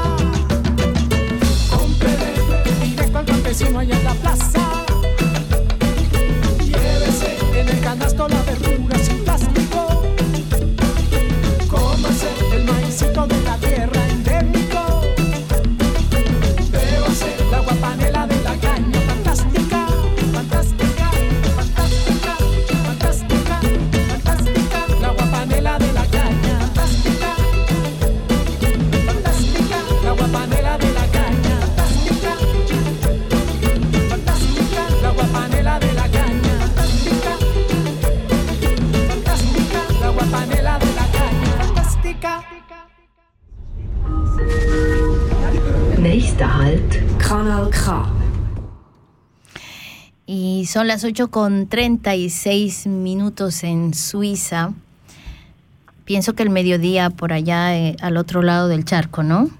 [50.79, 54.75] Son las 8 con 36 minutos en Suiza.
[56.05, 59.51] Pienso que el mediodía por allá eh, al otro lado del charco, ¿no?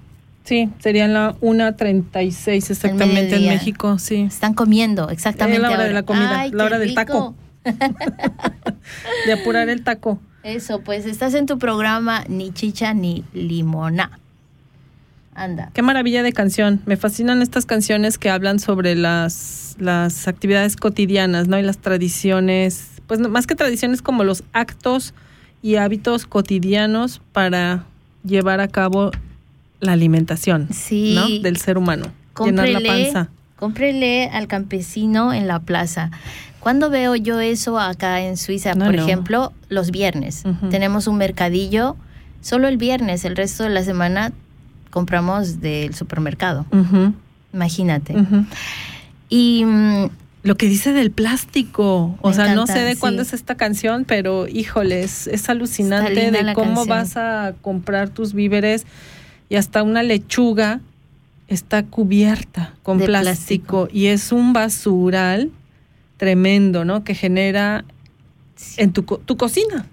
[0.45, 3.47] Sí, serían la 1.36 exactamente en.
[3.47, 4.21] México, sí.
[4.21, 5.57] Están comiendo, exactamente.
[5.57, 5.87] Es la hora ahora.
[5.89, 7.01] de la comida, Ay, la hora del rico.
[7.01, 7.35] taco.
[9.25, 10.21] De apurar el taco.
[10.43, 14.21] Eso, pues estás en tu programa Ni Chicha ni Limona.
[15.43, 15.71] Anda.
[15.73, 16.81] Qué maravilla de canción.
[16.85, 21.57] Me fascinan estas canciones que hablan sobre las, las actividades cotidianas, ¿no?
[21.57, 25.13] Y las tradiciones, pues más que tradiciones como los actos
[25.61, 27.85] y hábitos cotidianos para
[28.23, 29.11] llevar a cabo
[29.79, 31.13] la alimentación, Sí.
[31.15, 31.27] ¿no?
[31.41, 32.05] Del ser humano.
[32.43, 33.29] Llenar la Cómprele, panza.
[33.55, 36.11] cómprele al campesino en la plaza.
[36.59, 38.73] ¿Cuándo veo yo eso acá en Suiza?
[38.75, 39.03] No, Por no.
[39.03, 40.43] ejemplo, los viernes.
[40.69, 41.95] Tenemos un mercadillo
[42.41, 44.33] solo el viernes, el resto de la semana
[44.89, 46.65] compramos del supermercado.
[47.53, 48.15] Imagínate.
[49.29, 50.09] Y mm,
[50.43, 52.99] Lo que dice del plástico, o Me sea, no sé de sí.
[52.99, 56.87] cuándo es esta canción, pero híjole, es, alucinante de cómo canción.
[56.87, 58.85] vas a comprar tus víveres
[59.49, 60.79] y hasta una lechuga
[61.47, 65.51] está cubierta con De plástico, y es un basural
[66.17, 67.03] tremendo, ¿no?
[67.03, 67.83] Que genera
[68.77, 69.87] en tu, tu cocina.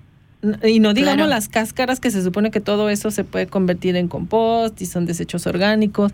[0.64, 1.30] Y no digamos Claro.
[1.30, 5.06] las cáscaras, que se supone que todo eso se puede convertir en compost y son
[5.06, 6.12] desechos orgánicos.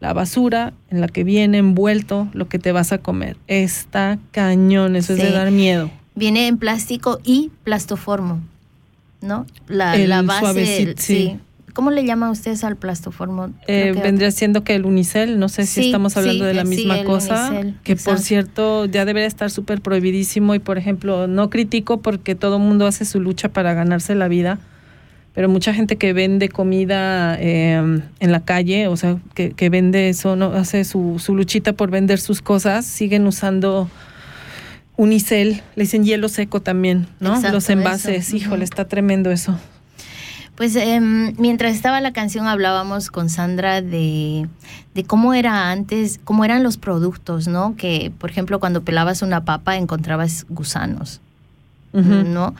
[0.00, 3.36] La basura en la que viene envuelto lo que te vas a comer.
[3.48, 5.90] Está cañón, eso es de dar miedo.
[6.14, 8.40] viene en plástico y plastoformo,
[9.20, 9.44] ¿no?
[9.66, 11.38] La, El la base, suavecito, sí.
[11.78, 13.50] ¿Cómo le llaman ustedes al plastoformo?
[13.68, 16.68] Eh, vendría siendo que el unicel, no sé si estamos hablando sí, de la sí,
[16.70, 21.50] misma cosa, unicel, que por cierto ya debería estar súper prohibidísimo y por ejemplo no
[21.50, 24.58] critico porque todo el mundo hace su lucha para ganarse la vida,
[25.36, 30.08] pero mucha gente que vende comida eh, en la calle, o sea, que, que vende
[30.08, 33.88] eso, no hace su, su luchita por vender sus cosas, siguen usando
[34.96, 37.36] unicel, le dicen hielo seco también, ¿no?
[37.36, 39.56] Exacto, Los envases, eso, híjole, está tremendo eso.
[40.58, 44.48] Pues em, mientras estaba la canción hablábamos con Sandra de,
[44.92, 47.76] de cómo era antes, cómo eran los productos, ¿no?
[47.76, 51.20] Que, por ejemplo, cuando pelabas una papa encontrabas gusanos,
[52.34, 52.54] ¿no?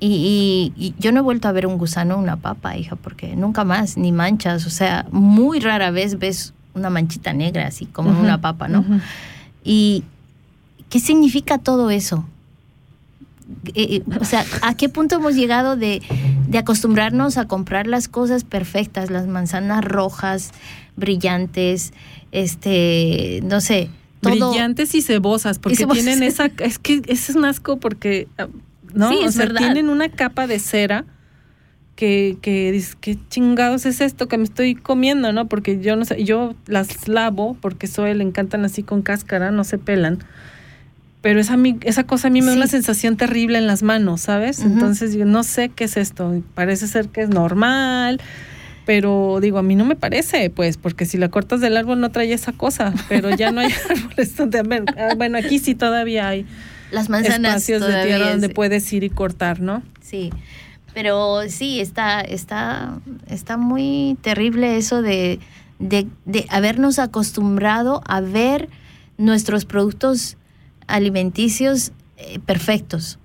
[0.00, 2.96] Y, y- y yo no he vuelto a ver un gusano en una papa, hija,
[2.96, 7.86] porque nunca más, ni manchas, o sea, muy rara vez ves una manchita negra así
[7.86, 8.84] como una papa, ¿no?
[9.64, 10.02] ¿Y
[10.90, 12.26] qué significa todo eso?
[13.74, 16.02] Eh, eh, o sea, ¿a qué punto hemos llegado de,
[16.46, 20.52] de acostumbrarnos a comprar las cosas perfectas, las manzanas rojas,
[20.96, 21.92] brillantes,
[22.32, 23.90] este, no sé,
[24.20, 24.50] todo?
[24.50, 26.04] brillantes y cebosas porque cebosas.
[26.04, 28.48] tienen esa es que ese es un asco porque ah,
[28.94, 29.58] no Sí, o es sea verdad.
[29.60, 31.04] tienen una capa de cera
[31.96, 36.04] que que dices qué chingados es esto que me estoy comiendo no porque yo no
[36.04, 40.18] sé yo las lavo porque soy le encantan así con cáscara no se pelan
[41.26, 44.20] pero esa mi- esa cosa a mí me da una sensación terrible en las manos
[44.20, 48.20] sabes entonces yo no sé qué es esto parece ser que es normal
[48.84, 52.10] pero digo, a mí no me parece, pues, porque si la cortas del árbol no
[52.12, 54.60] trae esa cosa, pero ya no hay árboles donde,
[54.96, 56.46] ah, bueno, aquí sí todavía hay
[56.92, 59.82] Las manzanas espacios de tierra donde es- puedes ir y cortar, ¿no?
[60.00, 60.30] Sí,
[60.94, 65.40] pero sí, está, está, está muy terrible eso de,
[65.80, 68.68] de, de habernos acostumbrado a ver
[69.18, 70.36] nuestros productos
[70.86, 73.18] alimenticios eh, perfectos,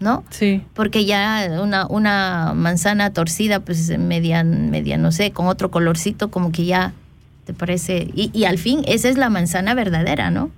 [0.00, 0.24] ¿no?
[0.30, 0.62] Sí.
[0.74, 6.52] Porque ya una, una manzana torcida, pues media, media, no sé, con otro colorcito, como
[6.52, 6.92] que ya
[7.44, 8.08] te parece.
[8.14, 10.50] Y, y al fin, esa es la manzana verdadera, ¿no?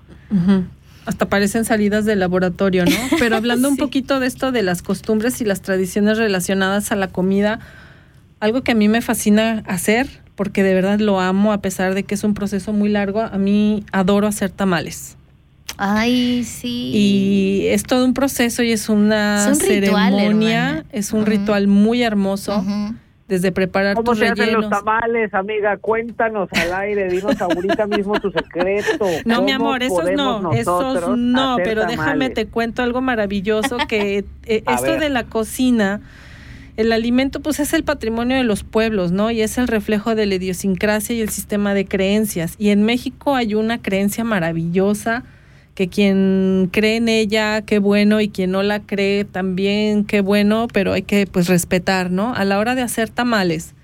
[1.04, 2.96] Hasta parecen salidas del laboratorio, ¿no?
[3.18, 7.08] Pero hablando un poquito de esto de las costumbres y las tradiciones relacionadas a la
[7.08, 7.60] comida,
[8.40, 12.04] algo que a mí me fascina hacer, porque de verdad lo amo a pesar de
[12.04, 13.20] que es un proceso muy largo.
[13.20, 15.16] A mí adoro hacer tamales.
[15.85, 16.93] Ay, sí.
[16.95, 22.64] Y es todo un proceso y es una ceremonia, es un ritual muy hermoso.
[23.26, 25.76] Desde preparar ¿Cómo se hacen los tamales, amiga?
[25.78, 29.07] Cuéntanos al aire, dinos ahorita mismo tu secreto.
[29.24, 34.62] No, mi amor, esos no, esos no, pero déjame te cuento algo maravilloso que eh,
[34.68, 36.01] esto de la cocina
[36.76, 39.33] el alimento pues es el patrimonio de los pueblos, ¿no?
[39.33, 42.55] Y es el reflejo de la idiosincrasia y el sistema de creencias.
[42.59, 45.24] Y en México hay una creencia maravillosa
[45.74, 50.68] que quien cree en ella, qué bueno, y quien no la cree también, qué bueno,
[50.72, 52.34] pero hay que pues respetar, ¿no?
[52.34, 53.74] A la hora de hacer tamales,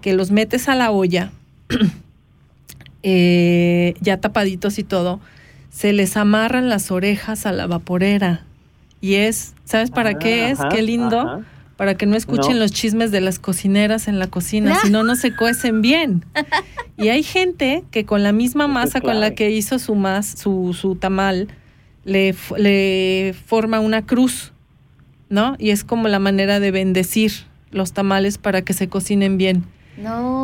[0.00, 1.30] que los metes a la olla,
[3.02, 5.20] eh, ya tapaditos y todo,
[5.70, 8.44] se les amarran las orejas a la vaporera.
[9.00, 10.58] Y es, ¿sabes para qué es?
[10.70, 11.44] qué lindo
[11.78, 15.14] para que no escuchen los chismes de las cocineras en la cocina, si no, no
[15.14, 16.24] se cuecen bien.
[17.00, 20.76] Y hay gente que con la misma masa con la que hizo su, mas, su,
[20.76, 21.46] su tamal,
[22.04, 24.52] le, le forma una cruz,
[25.28, 25.54] ¿no?
[25.60, 27.30] Y es como la manera de bendecir
[27.70, 29.64] los tamales para que se cocinen bien.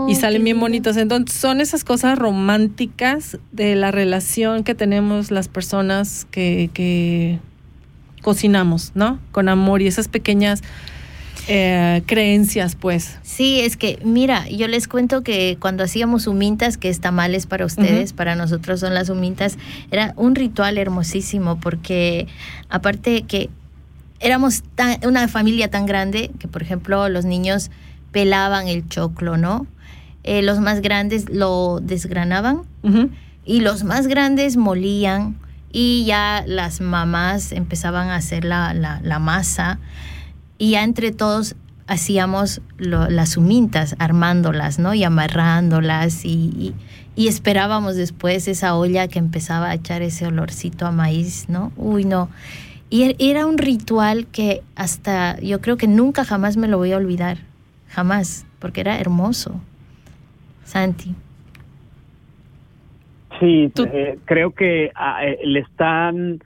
[0.08, 0.96] y salen bien bonitos.
[0.96, 7.40] Entonces son esas cosas románticas de la relación que tenemos las personas que, que
[8.22, 9.18] cocinamos, ¿no?
[9.32, 10.62] Con amor y esas pequeñas
[11.48, 13.18] eh, creencias, pues.
[13.22, 17.66] Sí, es que, mira, yo les cuento que cuando hacíamos humintas, que es tamales para
[17.66, 19.58] ustedes, para nosotros son las humintas,
[19.90, 22.26] era un ritual hermosísimo, porque
[22.68, 23.50] aparte que
[24.20, 24.62] éramos
[25.06, 27.70] una familia tan grande que, por ejemplo, los niños
[28.10, 29.66] pelaban el choclo, ¿no?
[30.22, 32.62] Eh, los más grandes lo desgranaban
[33.44, 35.36] y los más grandes molían
[35.70, 39.78] y ya las mamás empezaban a hacer la, la, la masa
[40.64, 41.56] y ya entre todos
[41.86, 44.94] hacíamos las humintas, armándolas, ¿no?
[44.94, 46.72] Y amarrándolas y,
[47.14, 51.70] y, esperábamos después esa olla que empezaba a echar ese olorcito a maíz, ¿no?
[51.76, 52.30] Uy, no.
[52.88, 56.92] Y er, era un ritual que hasta yo creo que nunca jamás me lo voy
[56.92, 57.40] a olvidar,
[57.90, 59.60] jamás, porque era hermoso.
[60.64, 61.14] Santi.
[63.38, 66.40] Sí, eh, creo que ah, eh, le están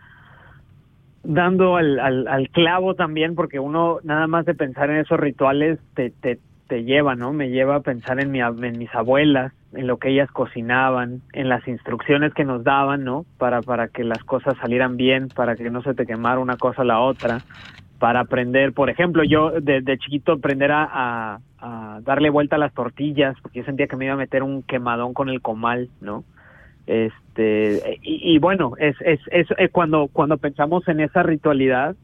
[1.29, 6.09] dando al, al, clavo también, porque uno nada más de pensar en esos rituales te,
[6.09, 7.35] te, te lleva, ¿no?
[7.35, 11.51] Me lleva a pensar en, mi, en mis abuelas, en lo que ellas cocinaban, en
[11.51, 13.27] las instrucciones que nos daban, ¿no?
[13.37, 16.81] Para, para que las cosas salieran bien, para que no se te quemara una cosa
[16.81, 17.43] a la otra,
[17.99, 22.59] para aprender, por ejemplo, yo de, de chiquito aprender a, a, a darle vuelta a
[22.59, 25.91] las tortillas, porque yo sentía que me iba a meter un quemadón con el comal,
[26.01, 26.25] ¿no?
[26.89, 31.97] Este, y, bueno, es, es, es, eh, cuando, cuando pensamos en esa ritualidad,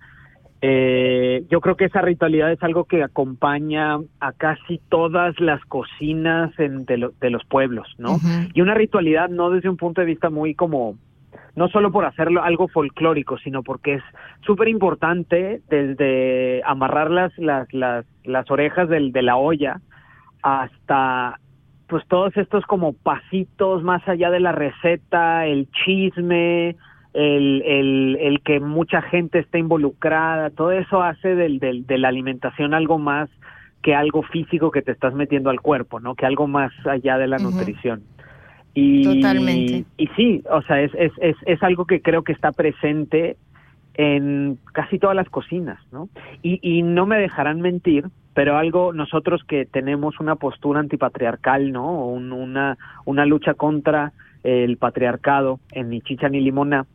[0.60, 6.52] eh, yo creo que esa ritualidad es algo que acompaña a casi todas las cocinas
[6.58, 8.18] en, de, de, los pueblos, ¿no?
[8.52, 10.98] Y una ritualidad no desde un punto de vista muy como,
[11.56, 14.02] no solo por hacerlo algo folclórico, sino porque es
[14.44, 19.80] súper importante desde amarrar las, las, las, las orejas del, de la olla
[20.42, 21.40] hasta
[21.88, 26.76] pues todos estos como pasitos más allá de la receta, el chisme,
[27.12, 32.08] el, el, el que mucha gente esté involucrada, todo eso hace del, del, de la
[32.08, 33.30] alimentación algo más
[33.82, 36.14] que algo físico que te estás metiendo al cuerpo, ¿no?
[36.14, 38.02] Que algo más allá de la nutrición.
[38.72, 39.84] Y, Totalmente.
[39.98, 43.36] Y, sí, o sea, es, es, es, es algo que creo que está presente
[43.92, 46.08] en casi todas las cocinas, ¿no?
[46.42, 52.06] Y, y no me dejarán mentir pero algo nosotros que tenemos una postura antipatriarcal, ¿no?
[52.06, 54.12] una, una lucha contra
[54.42, 56.86] el patriarcado en ni chicha ni limona,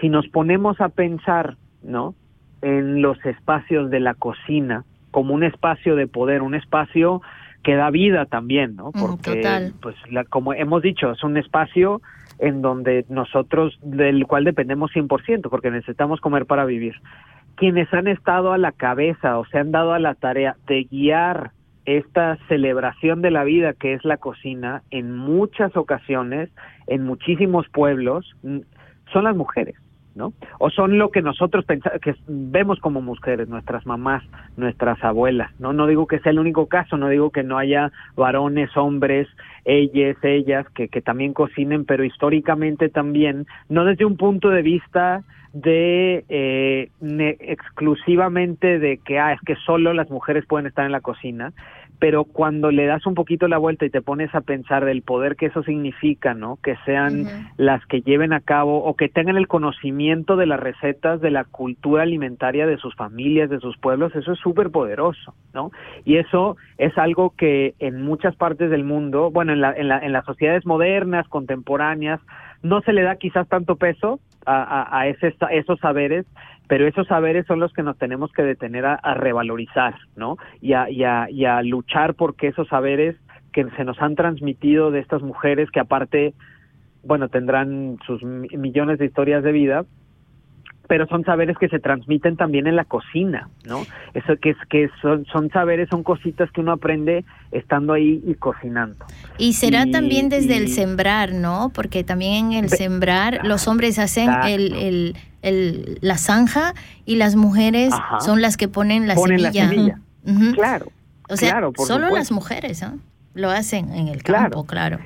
[0.00, 2.14] si nos ponemos a pensar, ¿no?
[2.60, 7.22] En los espacios de la cocina como un espacio de poder, un espacio
[7.62, 8.92] que da vida también, ¿no?
[8.92, 12.00] Porque, pues, la, como hemos dicho, es un espacio
[12.38, 16.94] en donde nosotros, del cual dependemos 100%, porque necesitamos comer para vivir
[17.58, 21.50] quienes han estado a la cabeza o se han dado a la tarea de guiar
[21.84, 26.50] esta celebración de la vida que es la cocina en muchas ocasiones,
[26.86, 28.36] en muchísimos pueblos,
[29.12, 29.74] son las mujeres.
[30.18, 30.34] ¿No?
[30.58, 31.64] O son lo que nosotros
[32.02, 34.22] que vemos como mujeres, nuestras mamás,
[34.56, 35.72] nuestras abuelas, ¿no?
[35.72, 39.28] No digo que sea el único caso, no digo que no haya varones, hombres,
[39.64, 45.22] ellas, ellas, que, que también cocinen, pero históricamente también, no desde un punto de vista
[45.52, 46.90] de eh,
[47.40, 51.52] exclusivamente de que ah, es que solo las mujeres pueden estar en la cocina,
[51.98, 55.36] pero cuando le das un poquito la vuelta y te pones a pensar del poder
[55.36, 56.58] que eso significa, ¿no?
[56.62, 57.26] Que sean
[57.56, 61.44] las que lleven a cabo o que tengan el conocimiento de las recetas de la
[61.44, 65.72] cultura alimentaria de sus familias, de sus pueblos, eso es súper poderoso, ¿no?
[66.04, 69.98] Y eso es algo que en muchas partes del mundo, bueno, en, la, en, la,
[69.98, 72.20] en las sociedades modernas, contemporáneas,
[72.62, 76.26] no se le da quizás tanto peso a, a, ese, a esos saberes,
[76.68, 80.36] pero esos saberes son los que nos tenemos que detener a, revalorizar, ¿no?
[80.60, 83.16] Y a, y, a, y a luchar porque esos saberes
[83.52, 86.34] que se nos han transmitido de estas mujeres que aparte,
[87.02, 89.86] bueno, tendrán sus millones de historias de vida,
[90.88, 93.86] pero son saberes que se transmiten también en la cocina, ¿no?
[94.14, 98.34] Eso que es que son, son saberes, son cositas que uno aprende estando ahí y
[98.34, 99.04] cocinando.
[99.36, 101.70] Y será también desde el sembrar, ¿no?
[101.74, 106.72] Porque también en el sembrar los hombres hacen el, el, el, la zanja
[107.04, 110.00] y las mujeres son las que ponen la semilla.
[110.54, 110.86] Claro.
[111.28, 112.98] O sea, solo las mujeres ¿no?
[113.34, 114.98] lo hacen en el campo, claro.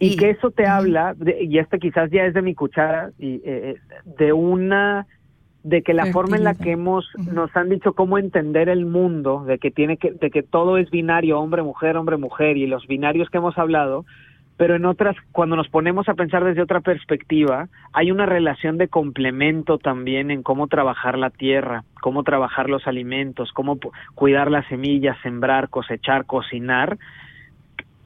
[0.00, 3.40] Y, que eso te habla, y este quizás ya es de mi cuchara, y, eh,
[3.44, 3.76] eh,
[4.18, 5.06] de una,
[5.62, 9.44] de que la forma en la que hemos, nos han dicho cómo entender el mundo,
[9.44, 12.86] de que tiene que, de que todo es binario, hombre, mujer, hombre, mujer, y los
[12.86, 14.06] binarios que hemos hablado,
[14.60, 18.88] pero en otras, cuando nos ponemos a pensar desde otra perspectiva, hay una relación de
[18.88, 23.78] complemento también en cómo trabajar la tierra, cómo trabajar los alimentos, cómo
[24.14, 26.98] cuidar las semillas, sembrar, cosechar, cocinar,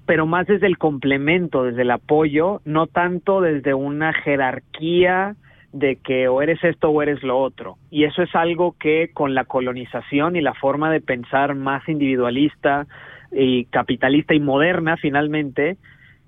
[0.06, 5.36] pero más desde el complemento, desde el apoyo, no tanto desde una jerarquía
[5.72, 7.76] de que o eres esto o eres lo otro.
[7.90, 12.86] Y eso es algo que con la colonización y la forma de pensar más individualista
[13.32, 15.76] y capitalista y moderna finalmente,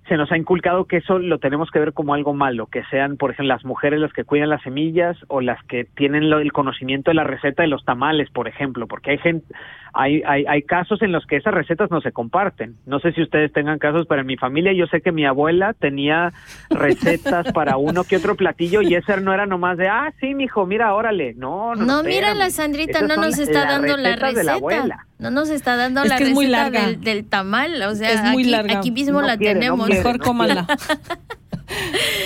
[0.09, 3.17] se nos ha inculcado que eso lo tenemos que ver como algo malo, que sean,
[3.17, 7.11] por ejemplo, las mujeres las que cuidan las semillas o las que tienen el conocimiento
[7.11, 9.47] de la receta de los tamales, por ejemplo, porque hay gente,
[9.93, 12.77] hay, hay, hay casos en los que esas recetas no se comparten.
[12.87, 15.73] No sé si ustedes tengan casos, pero en mi familia yo sé que mi abuela
[15.73, 16.33] tenía
[16.71, 20.67] recetas para uno que otro platillo y ese no era nomás de, ah, sí, mijo,
[20.67, 21.35] mira, órale.
[21.35, 21.85] No, no.
[21.85, 25.07] No, mira, la Sandrita no nos está dando la receta.
[25.19, 28.79] No nos está dando la receta Del, tamal, o sea, es muy aquí, larga.
[28.79, 29.89] aquí mismo la tenemos.
[29.89, 30.67] Mejor cómala.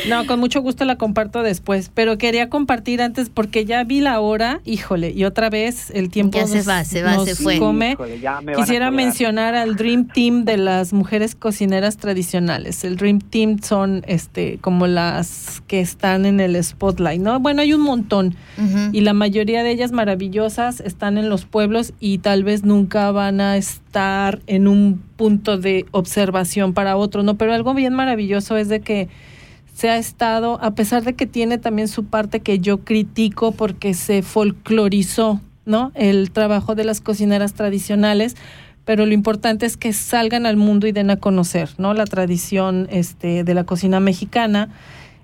[0.09, 4.21] No, con mucho gusto la comparto después, pero quería compartir antes porque ya vi la
[4.21, 7.59] hora, híjole, y otra vez el tiempo ya se va, se va, se fue.
[7.59, 7.97] come.
[8.57, 12.85] Quisiera mencionar al Dream Team de las mujeres cocineras tradicionales.
[12.85, 17.39] El Dream Team son este como las que están en el spotlight, ¿no?
[17.41, 18.35] Bueno, hay un montón
[18.93, 23.41] y la mayoría de ellas maravillosas están en los pueblos y tal vez nunca van
[23.41, 23.57] a
[23.91, 27.35] estar en un punto de observación para otro, ¿no?
[27.35, 29.09] Pero algo bien maravilloso es de que
[29.75, 33.95] se ha estado, a pesar de que tiene también su parte que yo critico porque
[33.95, 35.91] se folclorizó, ¿no?
[35.97, 38.37] El trabajo de las cocineras tradicionales,
[38.85, 41.93] pero lo importante es que salgan al mundo y den a conocer, ¿no?
[41.93, 44.69] La tradición este, de la cocina mexicana.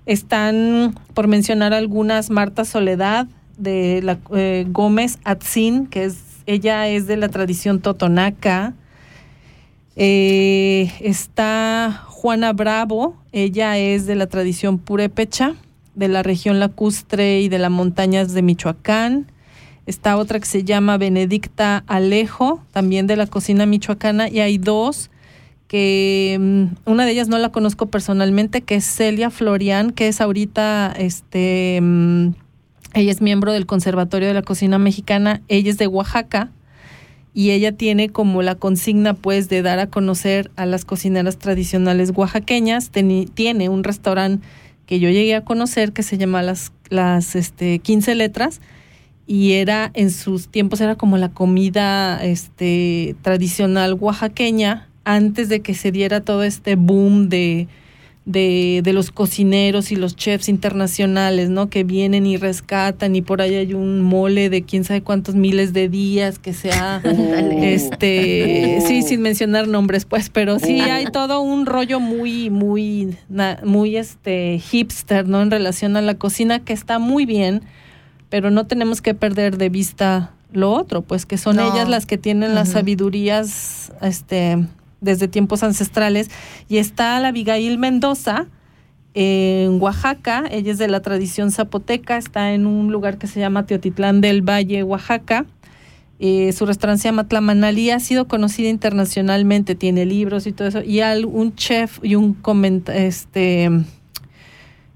[0.05, 7.05] Están, por mencionar algunas, Marta Soledad, de la eh, Gómez Atzin, que es, ella es
[7.05, 8.73] de la tradición totonaca.
[9.95, 15.55] Eh, está Juana Bravo, ella es de la tradición purépecha,
[15.93, 19.31] de la región lacustre y de las montañas de Michoacán.
[19.85, 25.09] Está otra que se llama Benedicta Alejo, también de la cocina michoacana, y hay dos
[25.67, 30.21] que mm, una de ellas no la conozco personalmente, que es Celia Florian, que es
[30.21, 32.29] ahorita, este, mm,
[32.99, 36.51] ella es miembro del Conservatorio de la Cocina Mexicana, ella es de Oaxaca,
[37.37, 42.11] y ella tiene como la consigna pues de dar a conocer a las cocineras tradicionales
[42.15, 42.89] oaxaqueñas.
[42.89, 44.43] tiene un restaurante
[44.87, 48.59] que yo llegué a conocer que se llama las, las este, 15 letras
[49.27, 55.75] y era en sus tiempos era como la comida este, tradicional oaxaqueña antes de que
[55.75, 57.67] se diera todo este boom de
[58.27, 61.69] de, de, los cocineros y los chefs internacionales, ¿no?
[61.69, 65.71] Que vienen y rescatan y por ahí hay un mole de quién sabe cuántos miles
[65.71, 67.01] de días que sea,
[67.61, 73.15] este, sí, sin mencionar nombres, pues, pero sí hay todo un rollo muy, muy,
[73.63, 75.41] muy, este, hipster, ¿no?
[75.41, 77.61] En relación a la cocina que está muy bien,
[78.27, 82.17] pero no tenemos que perder de vista lo otro, pues que son ellas las que
[82.17, 84.67] tienen las sabidurías, este,
[85.01, 86.29] desde tiempos ancestrales.
[86.67, 88.47] Y está la Abigail Mendoza
[89.19, 93.65] en Oaxaca, ella es de la tradición zapoteca, está en un lugar que se llama
[93.65, 95.47] Teotitlán del Valle, Oaxaca.
[96.19, 100.83] Eh, su restaurante se llama Tlamanalí, ha sido conocida internacionalmente, tiene libros y todo eso.
[100.83, 103.71] Y un chef y un comentario, este,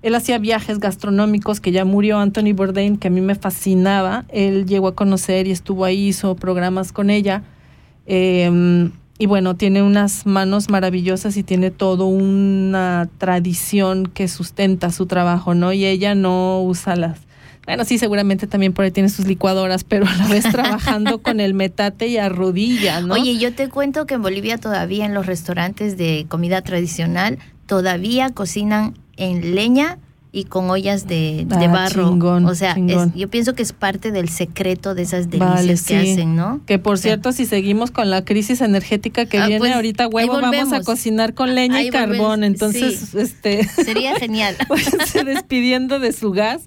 [0.04, 4.26] él hacía viajes gastronómicos que ya murió Anthony Bourdain, que a mí me fascinaba.
[4.30, 7.42] Él llegó a conocer y estuvo ahí, hizo programas con ella.
[8.06, 8.92] Eh,
[9.22, 15.54] y bueno, tiene unas manos maravillosas y tiene toda una tradición que sustenta su trabajo,
[15.54, 15.74] ¿no?
[15.74, 17.20] Y ella no usa las
[17.68, 21.40] bueno, sí, seguramente también por ahí tiene sus licuadoras, pero a la vez trabajando con
[21.40, 23.14] el metate y a rodilla, ¿no?
[23.14, 28.32] Oye, yo te cuento que en Bolivia todavía en los restaurantes de comida tradicional todavía
[28.32, 30.00] cocinan en leña
[30.34, 32.18] y con ollas de, de ah, barro.
[32.46, 32.78] o sea,
[33.16, 36.62] yo pienso que es parte del secreto de esas delicias que hacen, ¿no?
[36.66, 40.40] Que por cierto, si seguimos con la crisis energética que ah, viene pues, ahorita, huevo,
[40.40, 42.46] vamos a cocinar con leña y carbón.
[42.46, 44.56] Entonces, este sería genial.
[45.26, 46.62] despidiendo de su gas,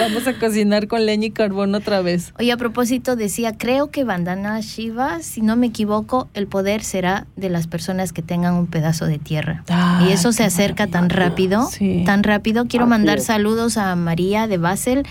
[0.00, 2.32] vamos a cocinar con leña y carbón otra vez.
[2.40, 7.28] Oye, a propósito, decía, creo que Bandana Shiva, si no me equivoco, el poder será
[7.36, 9.62] de las personas que tengan un pedazo de tierra.
[10.04, 11.68] y eso se acerca tan rápido,
[12.04, 12.66] tan rápido.
[12.66, 15.06] Quiero mandar dar saludos a María de Basel,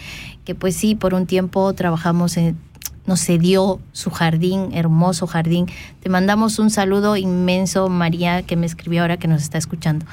[0.45, 2.57] que pues sí, por un tiempo trabajamos en,
[3.05, 5.67] nos cedió su jardín, hermoso jardín.
[6.01, 10.05] Te mandamos un saludo inmenso, María, que me escribió ahora que nos está escuchando.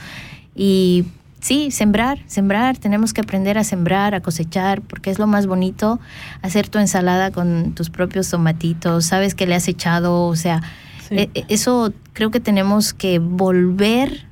[0.54, 1.04] Y
[1.40, 6.00] sí, sembrar, sembrar, tenemos que aprender a sembrar, a cosechar, porque es lo más bonito,
[6.42, 10.62] hacer tu ensalada con tus propios tomatitos, sabes que le has echado, o sea,
[11.10, 14.26] e, e, eso creo que tenemos que volver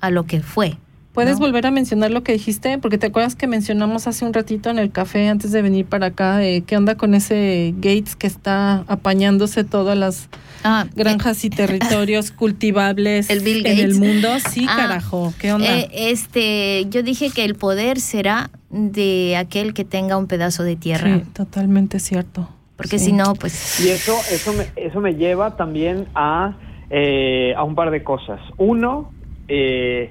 [0.00, 0.78] a lo que fue,
[1.14, 2.76] ¿Puedes volver a mencionar lo que dijiste?
[2.78, 6.06] Porque te acuerdas que mencionamos hace un ratito en el café antes de venir para
[6.06, 10.28] acá, ¿qué onda con ese Gates que está apañándose todas las
[10.64, 14.28] ah, granjas y territorios cultivables en el mundo?
[14.50, 15.72] Sí, ah, carajo, ¿qué onda?
[15.72, 20.74] Eh, este, yo dije que el poder será de aquel que tenga un pedazo de
[20.74, 21.20] tierra.
[21.20, 22.48] Sí, totalmente cierto.
[22.74, 23.78] Porque si no, pues...
[23.86, 26.56] Y eso, eso, me, eso me lleva también a,
[26.90, 28.40] eh, a un par de cosas.
[28.58, 29.12] Uno,
[29.46, 30.10] eh,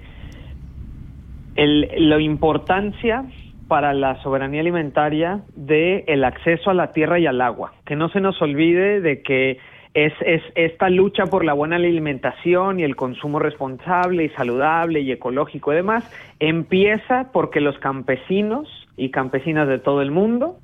[1.55, 3.25] el, la importancia
[3.67, 7.73] para la soberanía alimentaria de el acceso a la tierra y al agua.
[7.85, 9.57] Que no se nos olvide de que
[9.93, 15.11] es, es esta lucha por la buena alimentación y el consumo responsable y saludable y
[15.11, 20.57] ecológico y demás empieza porque los campesinos y campesinas de todo el mundo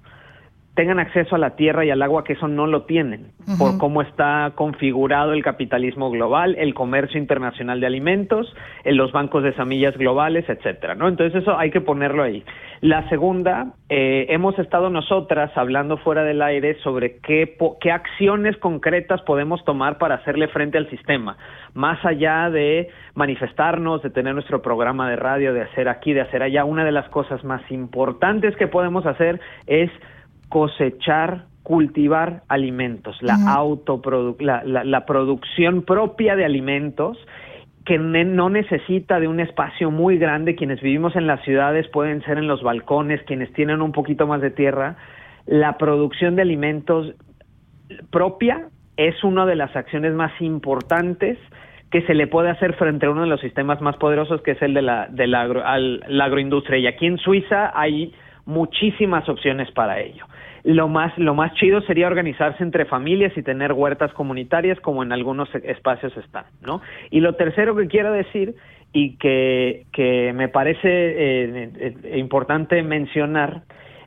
[0.76, 4.02] tengan acceso a la tierra y al agua que eso no lo tienen, por cómo
[4.02, 9.98] está configurado el capitalismo global, el comercio internacional de alimentos, en los bancos de semillas
[9.98, 11.08] globales, etcétera, ¿no?
[11.08, 12.44] Entonces eso hay que ponerlo ahí.
[12.82, 19.22] La segunda, eh, hemos estado nosotras hablando fuera del aire sobre qué, qué acciones concretas
[19.24, 21.36] podemos tomar para hacerle frente al sistema,
[21.74, 26.42] más allá de manifestarnos, de tener nuestro programa de radio, de hacer aquí, de hacer
[26.42, 26.64] allá.
[26.64, 29.92] Una de las cosas más importantes que podemos hacer es
[30.50, 33.38] cosechar, cultivar alimentos, la,
[34.40, 37.18] la, la, producción propia de alimentos
[37.86, 40.56] que no necesita de un espacio muy grande.
[40.56, 44.42] Quienes vivimos en las ciudades pueden ser en los balcones, quienes tienen un poquito más
[44.42, 44.98] de tierra.
[45.46, 47.14] La producción de alimentos
[48.12, 51.38] propia es una de las acciones más importantes
[51.90, 54.62] que se le puede hacer frente a uno de los sistemas más poderosos que es
[54.62, 56.78] el de la, de la, la agroindustria.
[56.78, 58.14] Y aquí en Suiza hay
[58.46, 60.26] muchísimas opciones para ello
[60.74, 65.12] lo más lo más chido sería organizarse entre familias y tener huertas comunitarias como en
[65.12, 66.82] algunos espacios están, ¿no?
[67.10, 68.56] Y lo tercero que quiero decir
[68.94, 73.64] y que, que me parece eh, eh, importante mencionar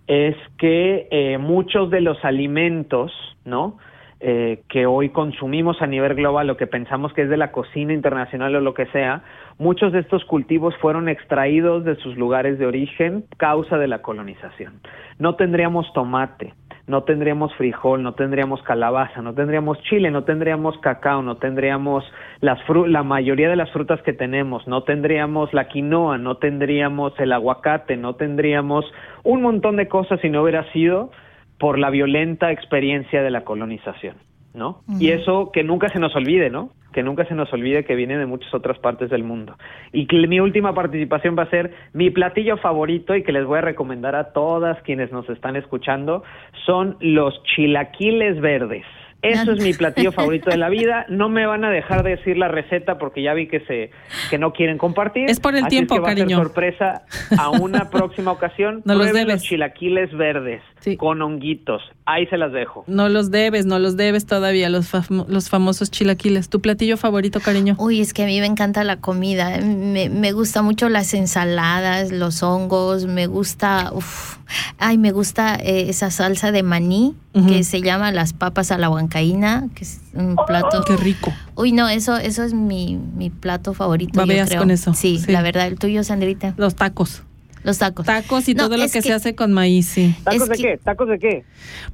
[0.07, 3.13] es que eh, muchos de los alimentos,
[3.45, 3.79] ¿no?
[4.25, 7.93] Eh, que hoy consumimos a nivel global, lo que pensamos que es de la cocina
[7.93, 9.25] internacional o lo que sea,
[9.59, 14.75] muchos de estos cultivos fueron extraídos de sus lugares de origen causa de la colonización.
[15.19, 16.55] No tendríamos tomate,
[16.87, 22.05] no tendríamos frijol, no tendríamos calabaza, no tendríamos chile, no tendríamos cacao, no tendríamos
[22.41, 27.33] las la mayoría de las frutas que tenemos, no tendríamos la quinoa, no tendríamos el
[27.33, 28.85] aguacate, no tendríamos
[29.25, 31.11] un montón de cosas si no hubiera sido
[31.59, 34.17] por la violenta experiencia de la colonización,
[34.55, 34.83] ¿no?
[34.99, 36.71] Y eso que nunca se nos olvide, ¿no?
[36.93, 39.57] Que nunca se nos olvide que viene de muchas otras partes del mundo.
[39.93, 43.59] Y que mi última participación va a ser mi platillo favorito y que les voy
[43.59, 46.23] a recomendar a todas quienes nos están escuchando
[46.67, 48.85] son los chilaquiles verdes.
[49.23, 51.07] Eso es mi platillo favorito de la vida.
[51.09, 53.91] No me van a dejar de decir la receta porque ya vi que se
[54.31, 55.31] que no quieren compartir.
[55.31, 57.03] Es por el tiempo, que va A ser sorpresa
[57.39, 58.83] a una próxima ocasión.
[58.85, 59.43] no los debes.
[59.43, 60.63] chilaquiles verdes
[60.99, 61.81] con honguitos.
[62.05, 62.83] Ahí se las dejo.
[62.89, 64.91] No los debes, no los debes todavía los
[65.29, 66.49] los famosos chilaquiles.
[66.49, 67.77] ¿Tu platillo favorito, cariño?
[67.79, 69.59] Uy, es que a mí me encanta la comida.
[69.63, 73.07] Me, me gusta mucho las ensaladas, los hongos.
[73.07, 74.39] Me gusta, uf,
[74.79, 77.15] ay, me gusta eh, esa salsa de maní
[77.49, 80.83] que se llama las papas a la huancaína, que es un plato.
[80.87, 81.33] Qué rico.
[81.55, 84.19] Uy, no, eso, eso es mi, mi plato favorito.
[84.19, 84.95] Babeas con eso.
[84.95, 85.67] Sí, la verdad.
[85.67, 86.55] ¿El tuyo, Sandrita?
[86.57, 87.23] Los tacos.
[87.63, 88.07] Los tacos.
[88.07, 90.17] Tacos y todo lo que, se hace con maíz, sí.
[90.25, 90.81] ¿Tacos de qué?
[90.83, 91.45] ¿Tacos de qué?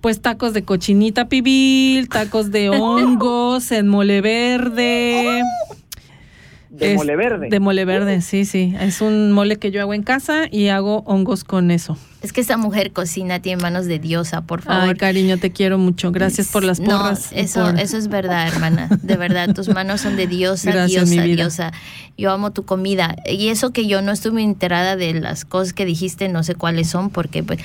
[0.00, 5.42] Pues tacos de cochinita pibil, tacos de hongos en mole verde.
[6.70, 7.48] De mole verde.
[7.48, 8.74] De mole verde, sí, sí.
[8.78, 11.96] Es un mole que yo hago en casa y hago hongos con eso.
[12.20, 14.88] Es que esa mujer cocina, tiene manos de diosa, por favor.
[14.88, 16.10] Ay, cariño, te quiero mucho.
[16.10, 17.30] Gracias por las porras.
[17.32, 18.88] No, eso, eso es verdad, hermana.
[19.02, 21.72] De verdad, tus manos son de diosa, diosa, diosa.
[22.16, 23.14] Yo amo tu comida.
[23.24, 26.88] Y eso que yo no estuve enterada de las cosas que dijiste, no sé cuáles
[26.88, 27.60] son, porque pues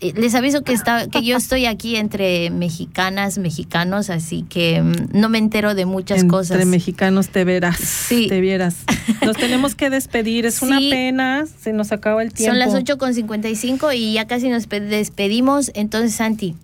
[0.00, 5.28] les aviso que está que yo estoy aquí entre mexicanas, mexicanos, así que mm, no
[5.28, 6.52] me entero de muchas cosas.
[6.52, 7.78] Entre mexicanos te verás.
[7.78, 8.28] Sí.
[8.28, 8.84] Te vieras.
[9.24, 12.52] Nos tenemos que despedir, es una pena, se nos acaba el tiempo.
[12.52, 15.72] Son las 8.55 y ya casi nos despedimos.
[15.74, 16.54] Entonces, Santi,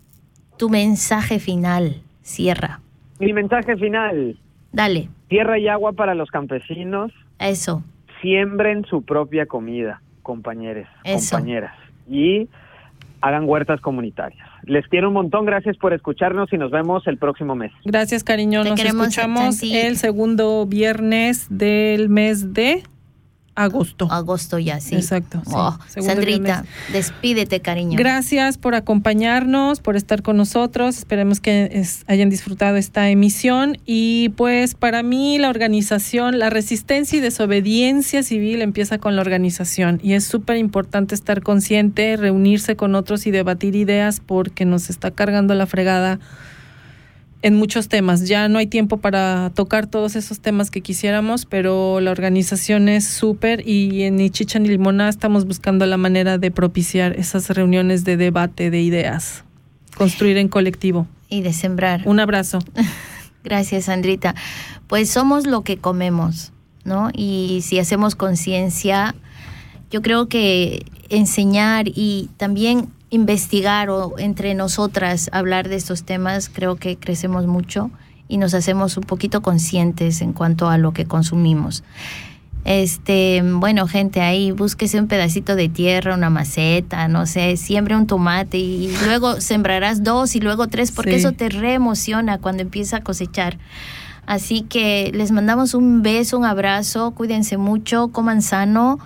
[0.57, 2.81] tu mensaje final, cierra.
[3.19, 4.39] Mi mensaje final.
[4.73, 5.09] Dale.
[5.29, 7.13] Tierra y agua para los campesinos.
[7.39, 7.83] Eso.
[8.21, 11.75] Siembren su propia comida, compañeros, compañeras.
[12.09, 12.49] Y
[13.25, 14.47] hagan huertas comunitarias.
[14.65, 17.73] Les quiero un montón, gracias por escucharnos y nos vemos el próximo mes.
[17.85, 18.65] Gracias, cariño.
[18.65, 22.83] nos escuchamos el segundo viernes del mes de
[23.55, 24.09] agosto.
[24.11, 24.97] Agosto ya, sí.
[24.97, 25.43] Exacto.
[25.47, 27.97] Oh, Sandrita, despídete, cariño.
[27.99, 30.99] Gracias por acompañarnos, por estar con nosotros.
[30.99, 33.79] Esperemos que hayan disfrutado esta emisión.
[33.85, 40.01] Y pues para mí la organización, la resistencia y desobediencia civil empieza con la organización.
[40.03, 45.11] Y es súper importante estar consciente, reunirse con otros y debatir ideas porque nos está
[45.11, 46.19] cargando la fregada
[47.45, 48.27] en muchos temas.
[48.27, 53.07] Ya no hay tiempo para tocar todos esos temas que quisiéramos, pero la organización es
[53.07, 58.03] súper y en ni Chicha ni Limona estamos buscando la manera de propiciar esas reuniones
[58.05, 59.45] de debate de ideas,
[59.95, 61.07] construir en colectivo.
[61.29, 62.01] Y de sembrar.
[62.07, 62.61] Un abrazo.
[63.45, 64.35] Gracias, Sandrita.
[64.87, 66.51] Pues somos lo que comemos,
[66.85, 67.11] ¿no?
[67.13, 69.15] Y si hacemos conciencia,
[69.91, 76.77] yo creo que enseñar y también investigar o entre nosotras hablar de estos temas, creo
[76.77, 77.91] que crecemos mucho
[78.27, 81.85] y nos hacemos un poquito conscientes en cuanto a lo que consumimos.
[82.65, 88.07] Este, bueno, gente, ahí búsquese un pedacito de tierra, una maceta, no sé, siembre un
[88.07, 93.01] tomate y luego sembrarás dos y luego tres, porque eso te reemociona cuando empieza a
[93.03, 93.59] cosechar.
[94.27, 98.99] Así que les mandamos un beso, un abrazo, cuídense mucho, coman sano,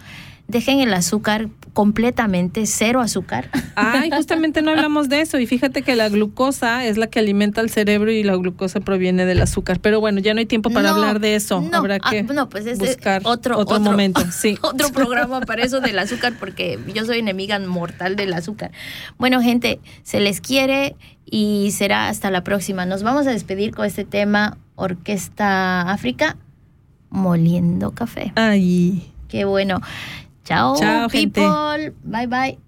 [0.46, 1.48] dejen el azúcar
[1.78, 3.50] completamente cero azúcar.
[3.76, 7.60] Ay, justamente no hablamos de eso y fíjate que la glucosa es la que alimenta
[7.60, 9.78] al cerebro y la glucosa proviene del azúcar.
[9.78, 11.64] Pero bueno, ya no hay tiempo para hablar de eso.
[11.72, 14.24] Habrá ah, que pues buscar otro, otro, momento.
[14.32, 14.58] Sí.
[14.60, 18.72] otro programa para eso del azúcar porque yo soy enemiga mortal del azúcar.
[19.16, 22.86] Bueno, gente, se les quiere y será hasta la próxima.
[22.86, 26.36] Nos vamos a despedir con este tema Orquesta África
[27.08, 28.32] moliendo café.
[28.34, 29.12] Ay.
[29.28, 29.80] Qué bueno.
[30.48, 31.44] Chao, Chao people.
[31.76, 31.94] Gente.
[32.04, 32.67] Bye bye.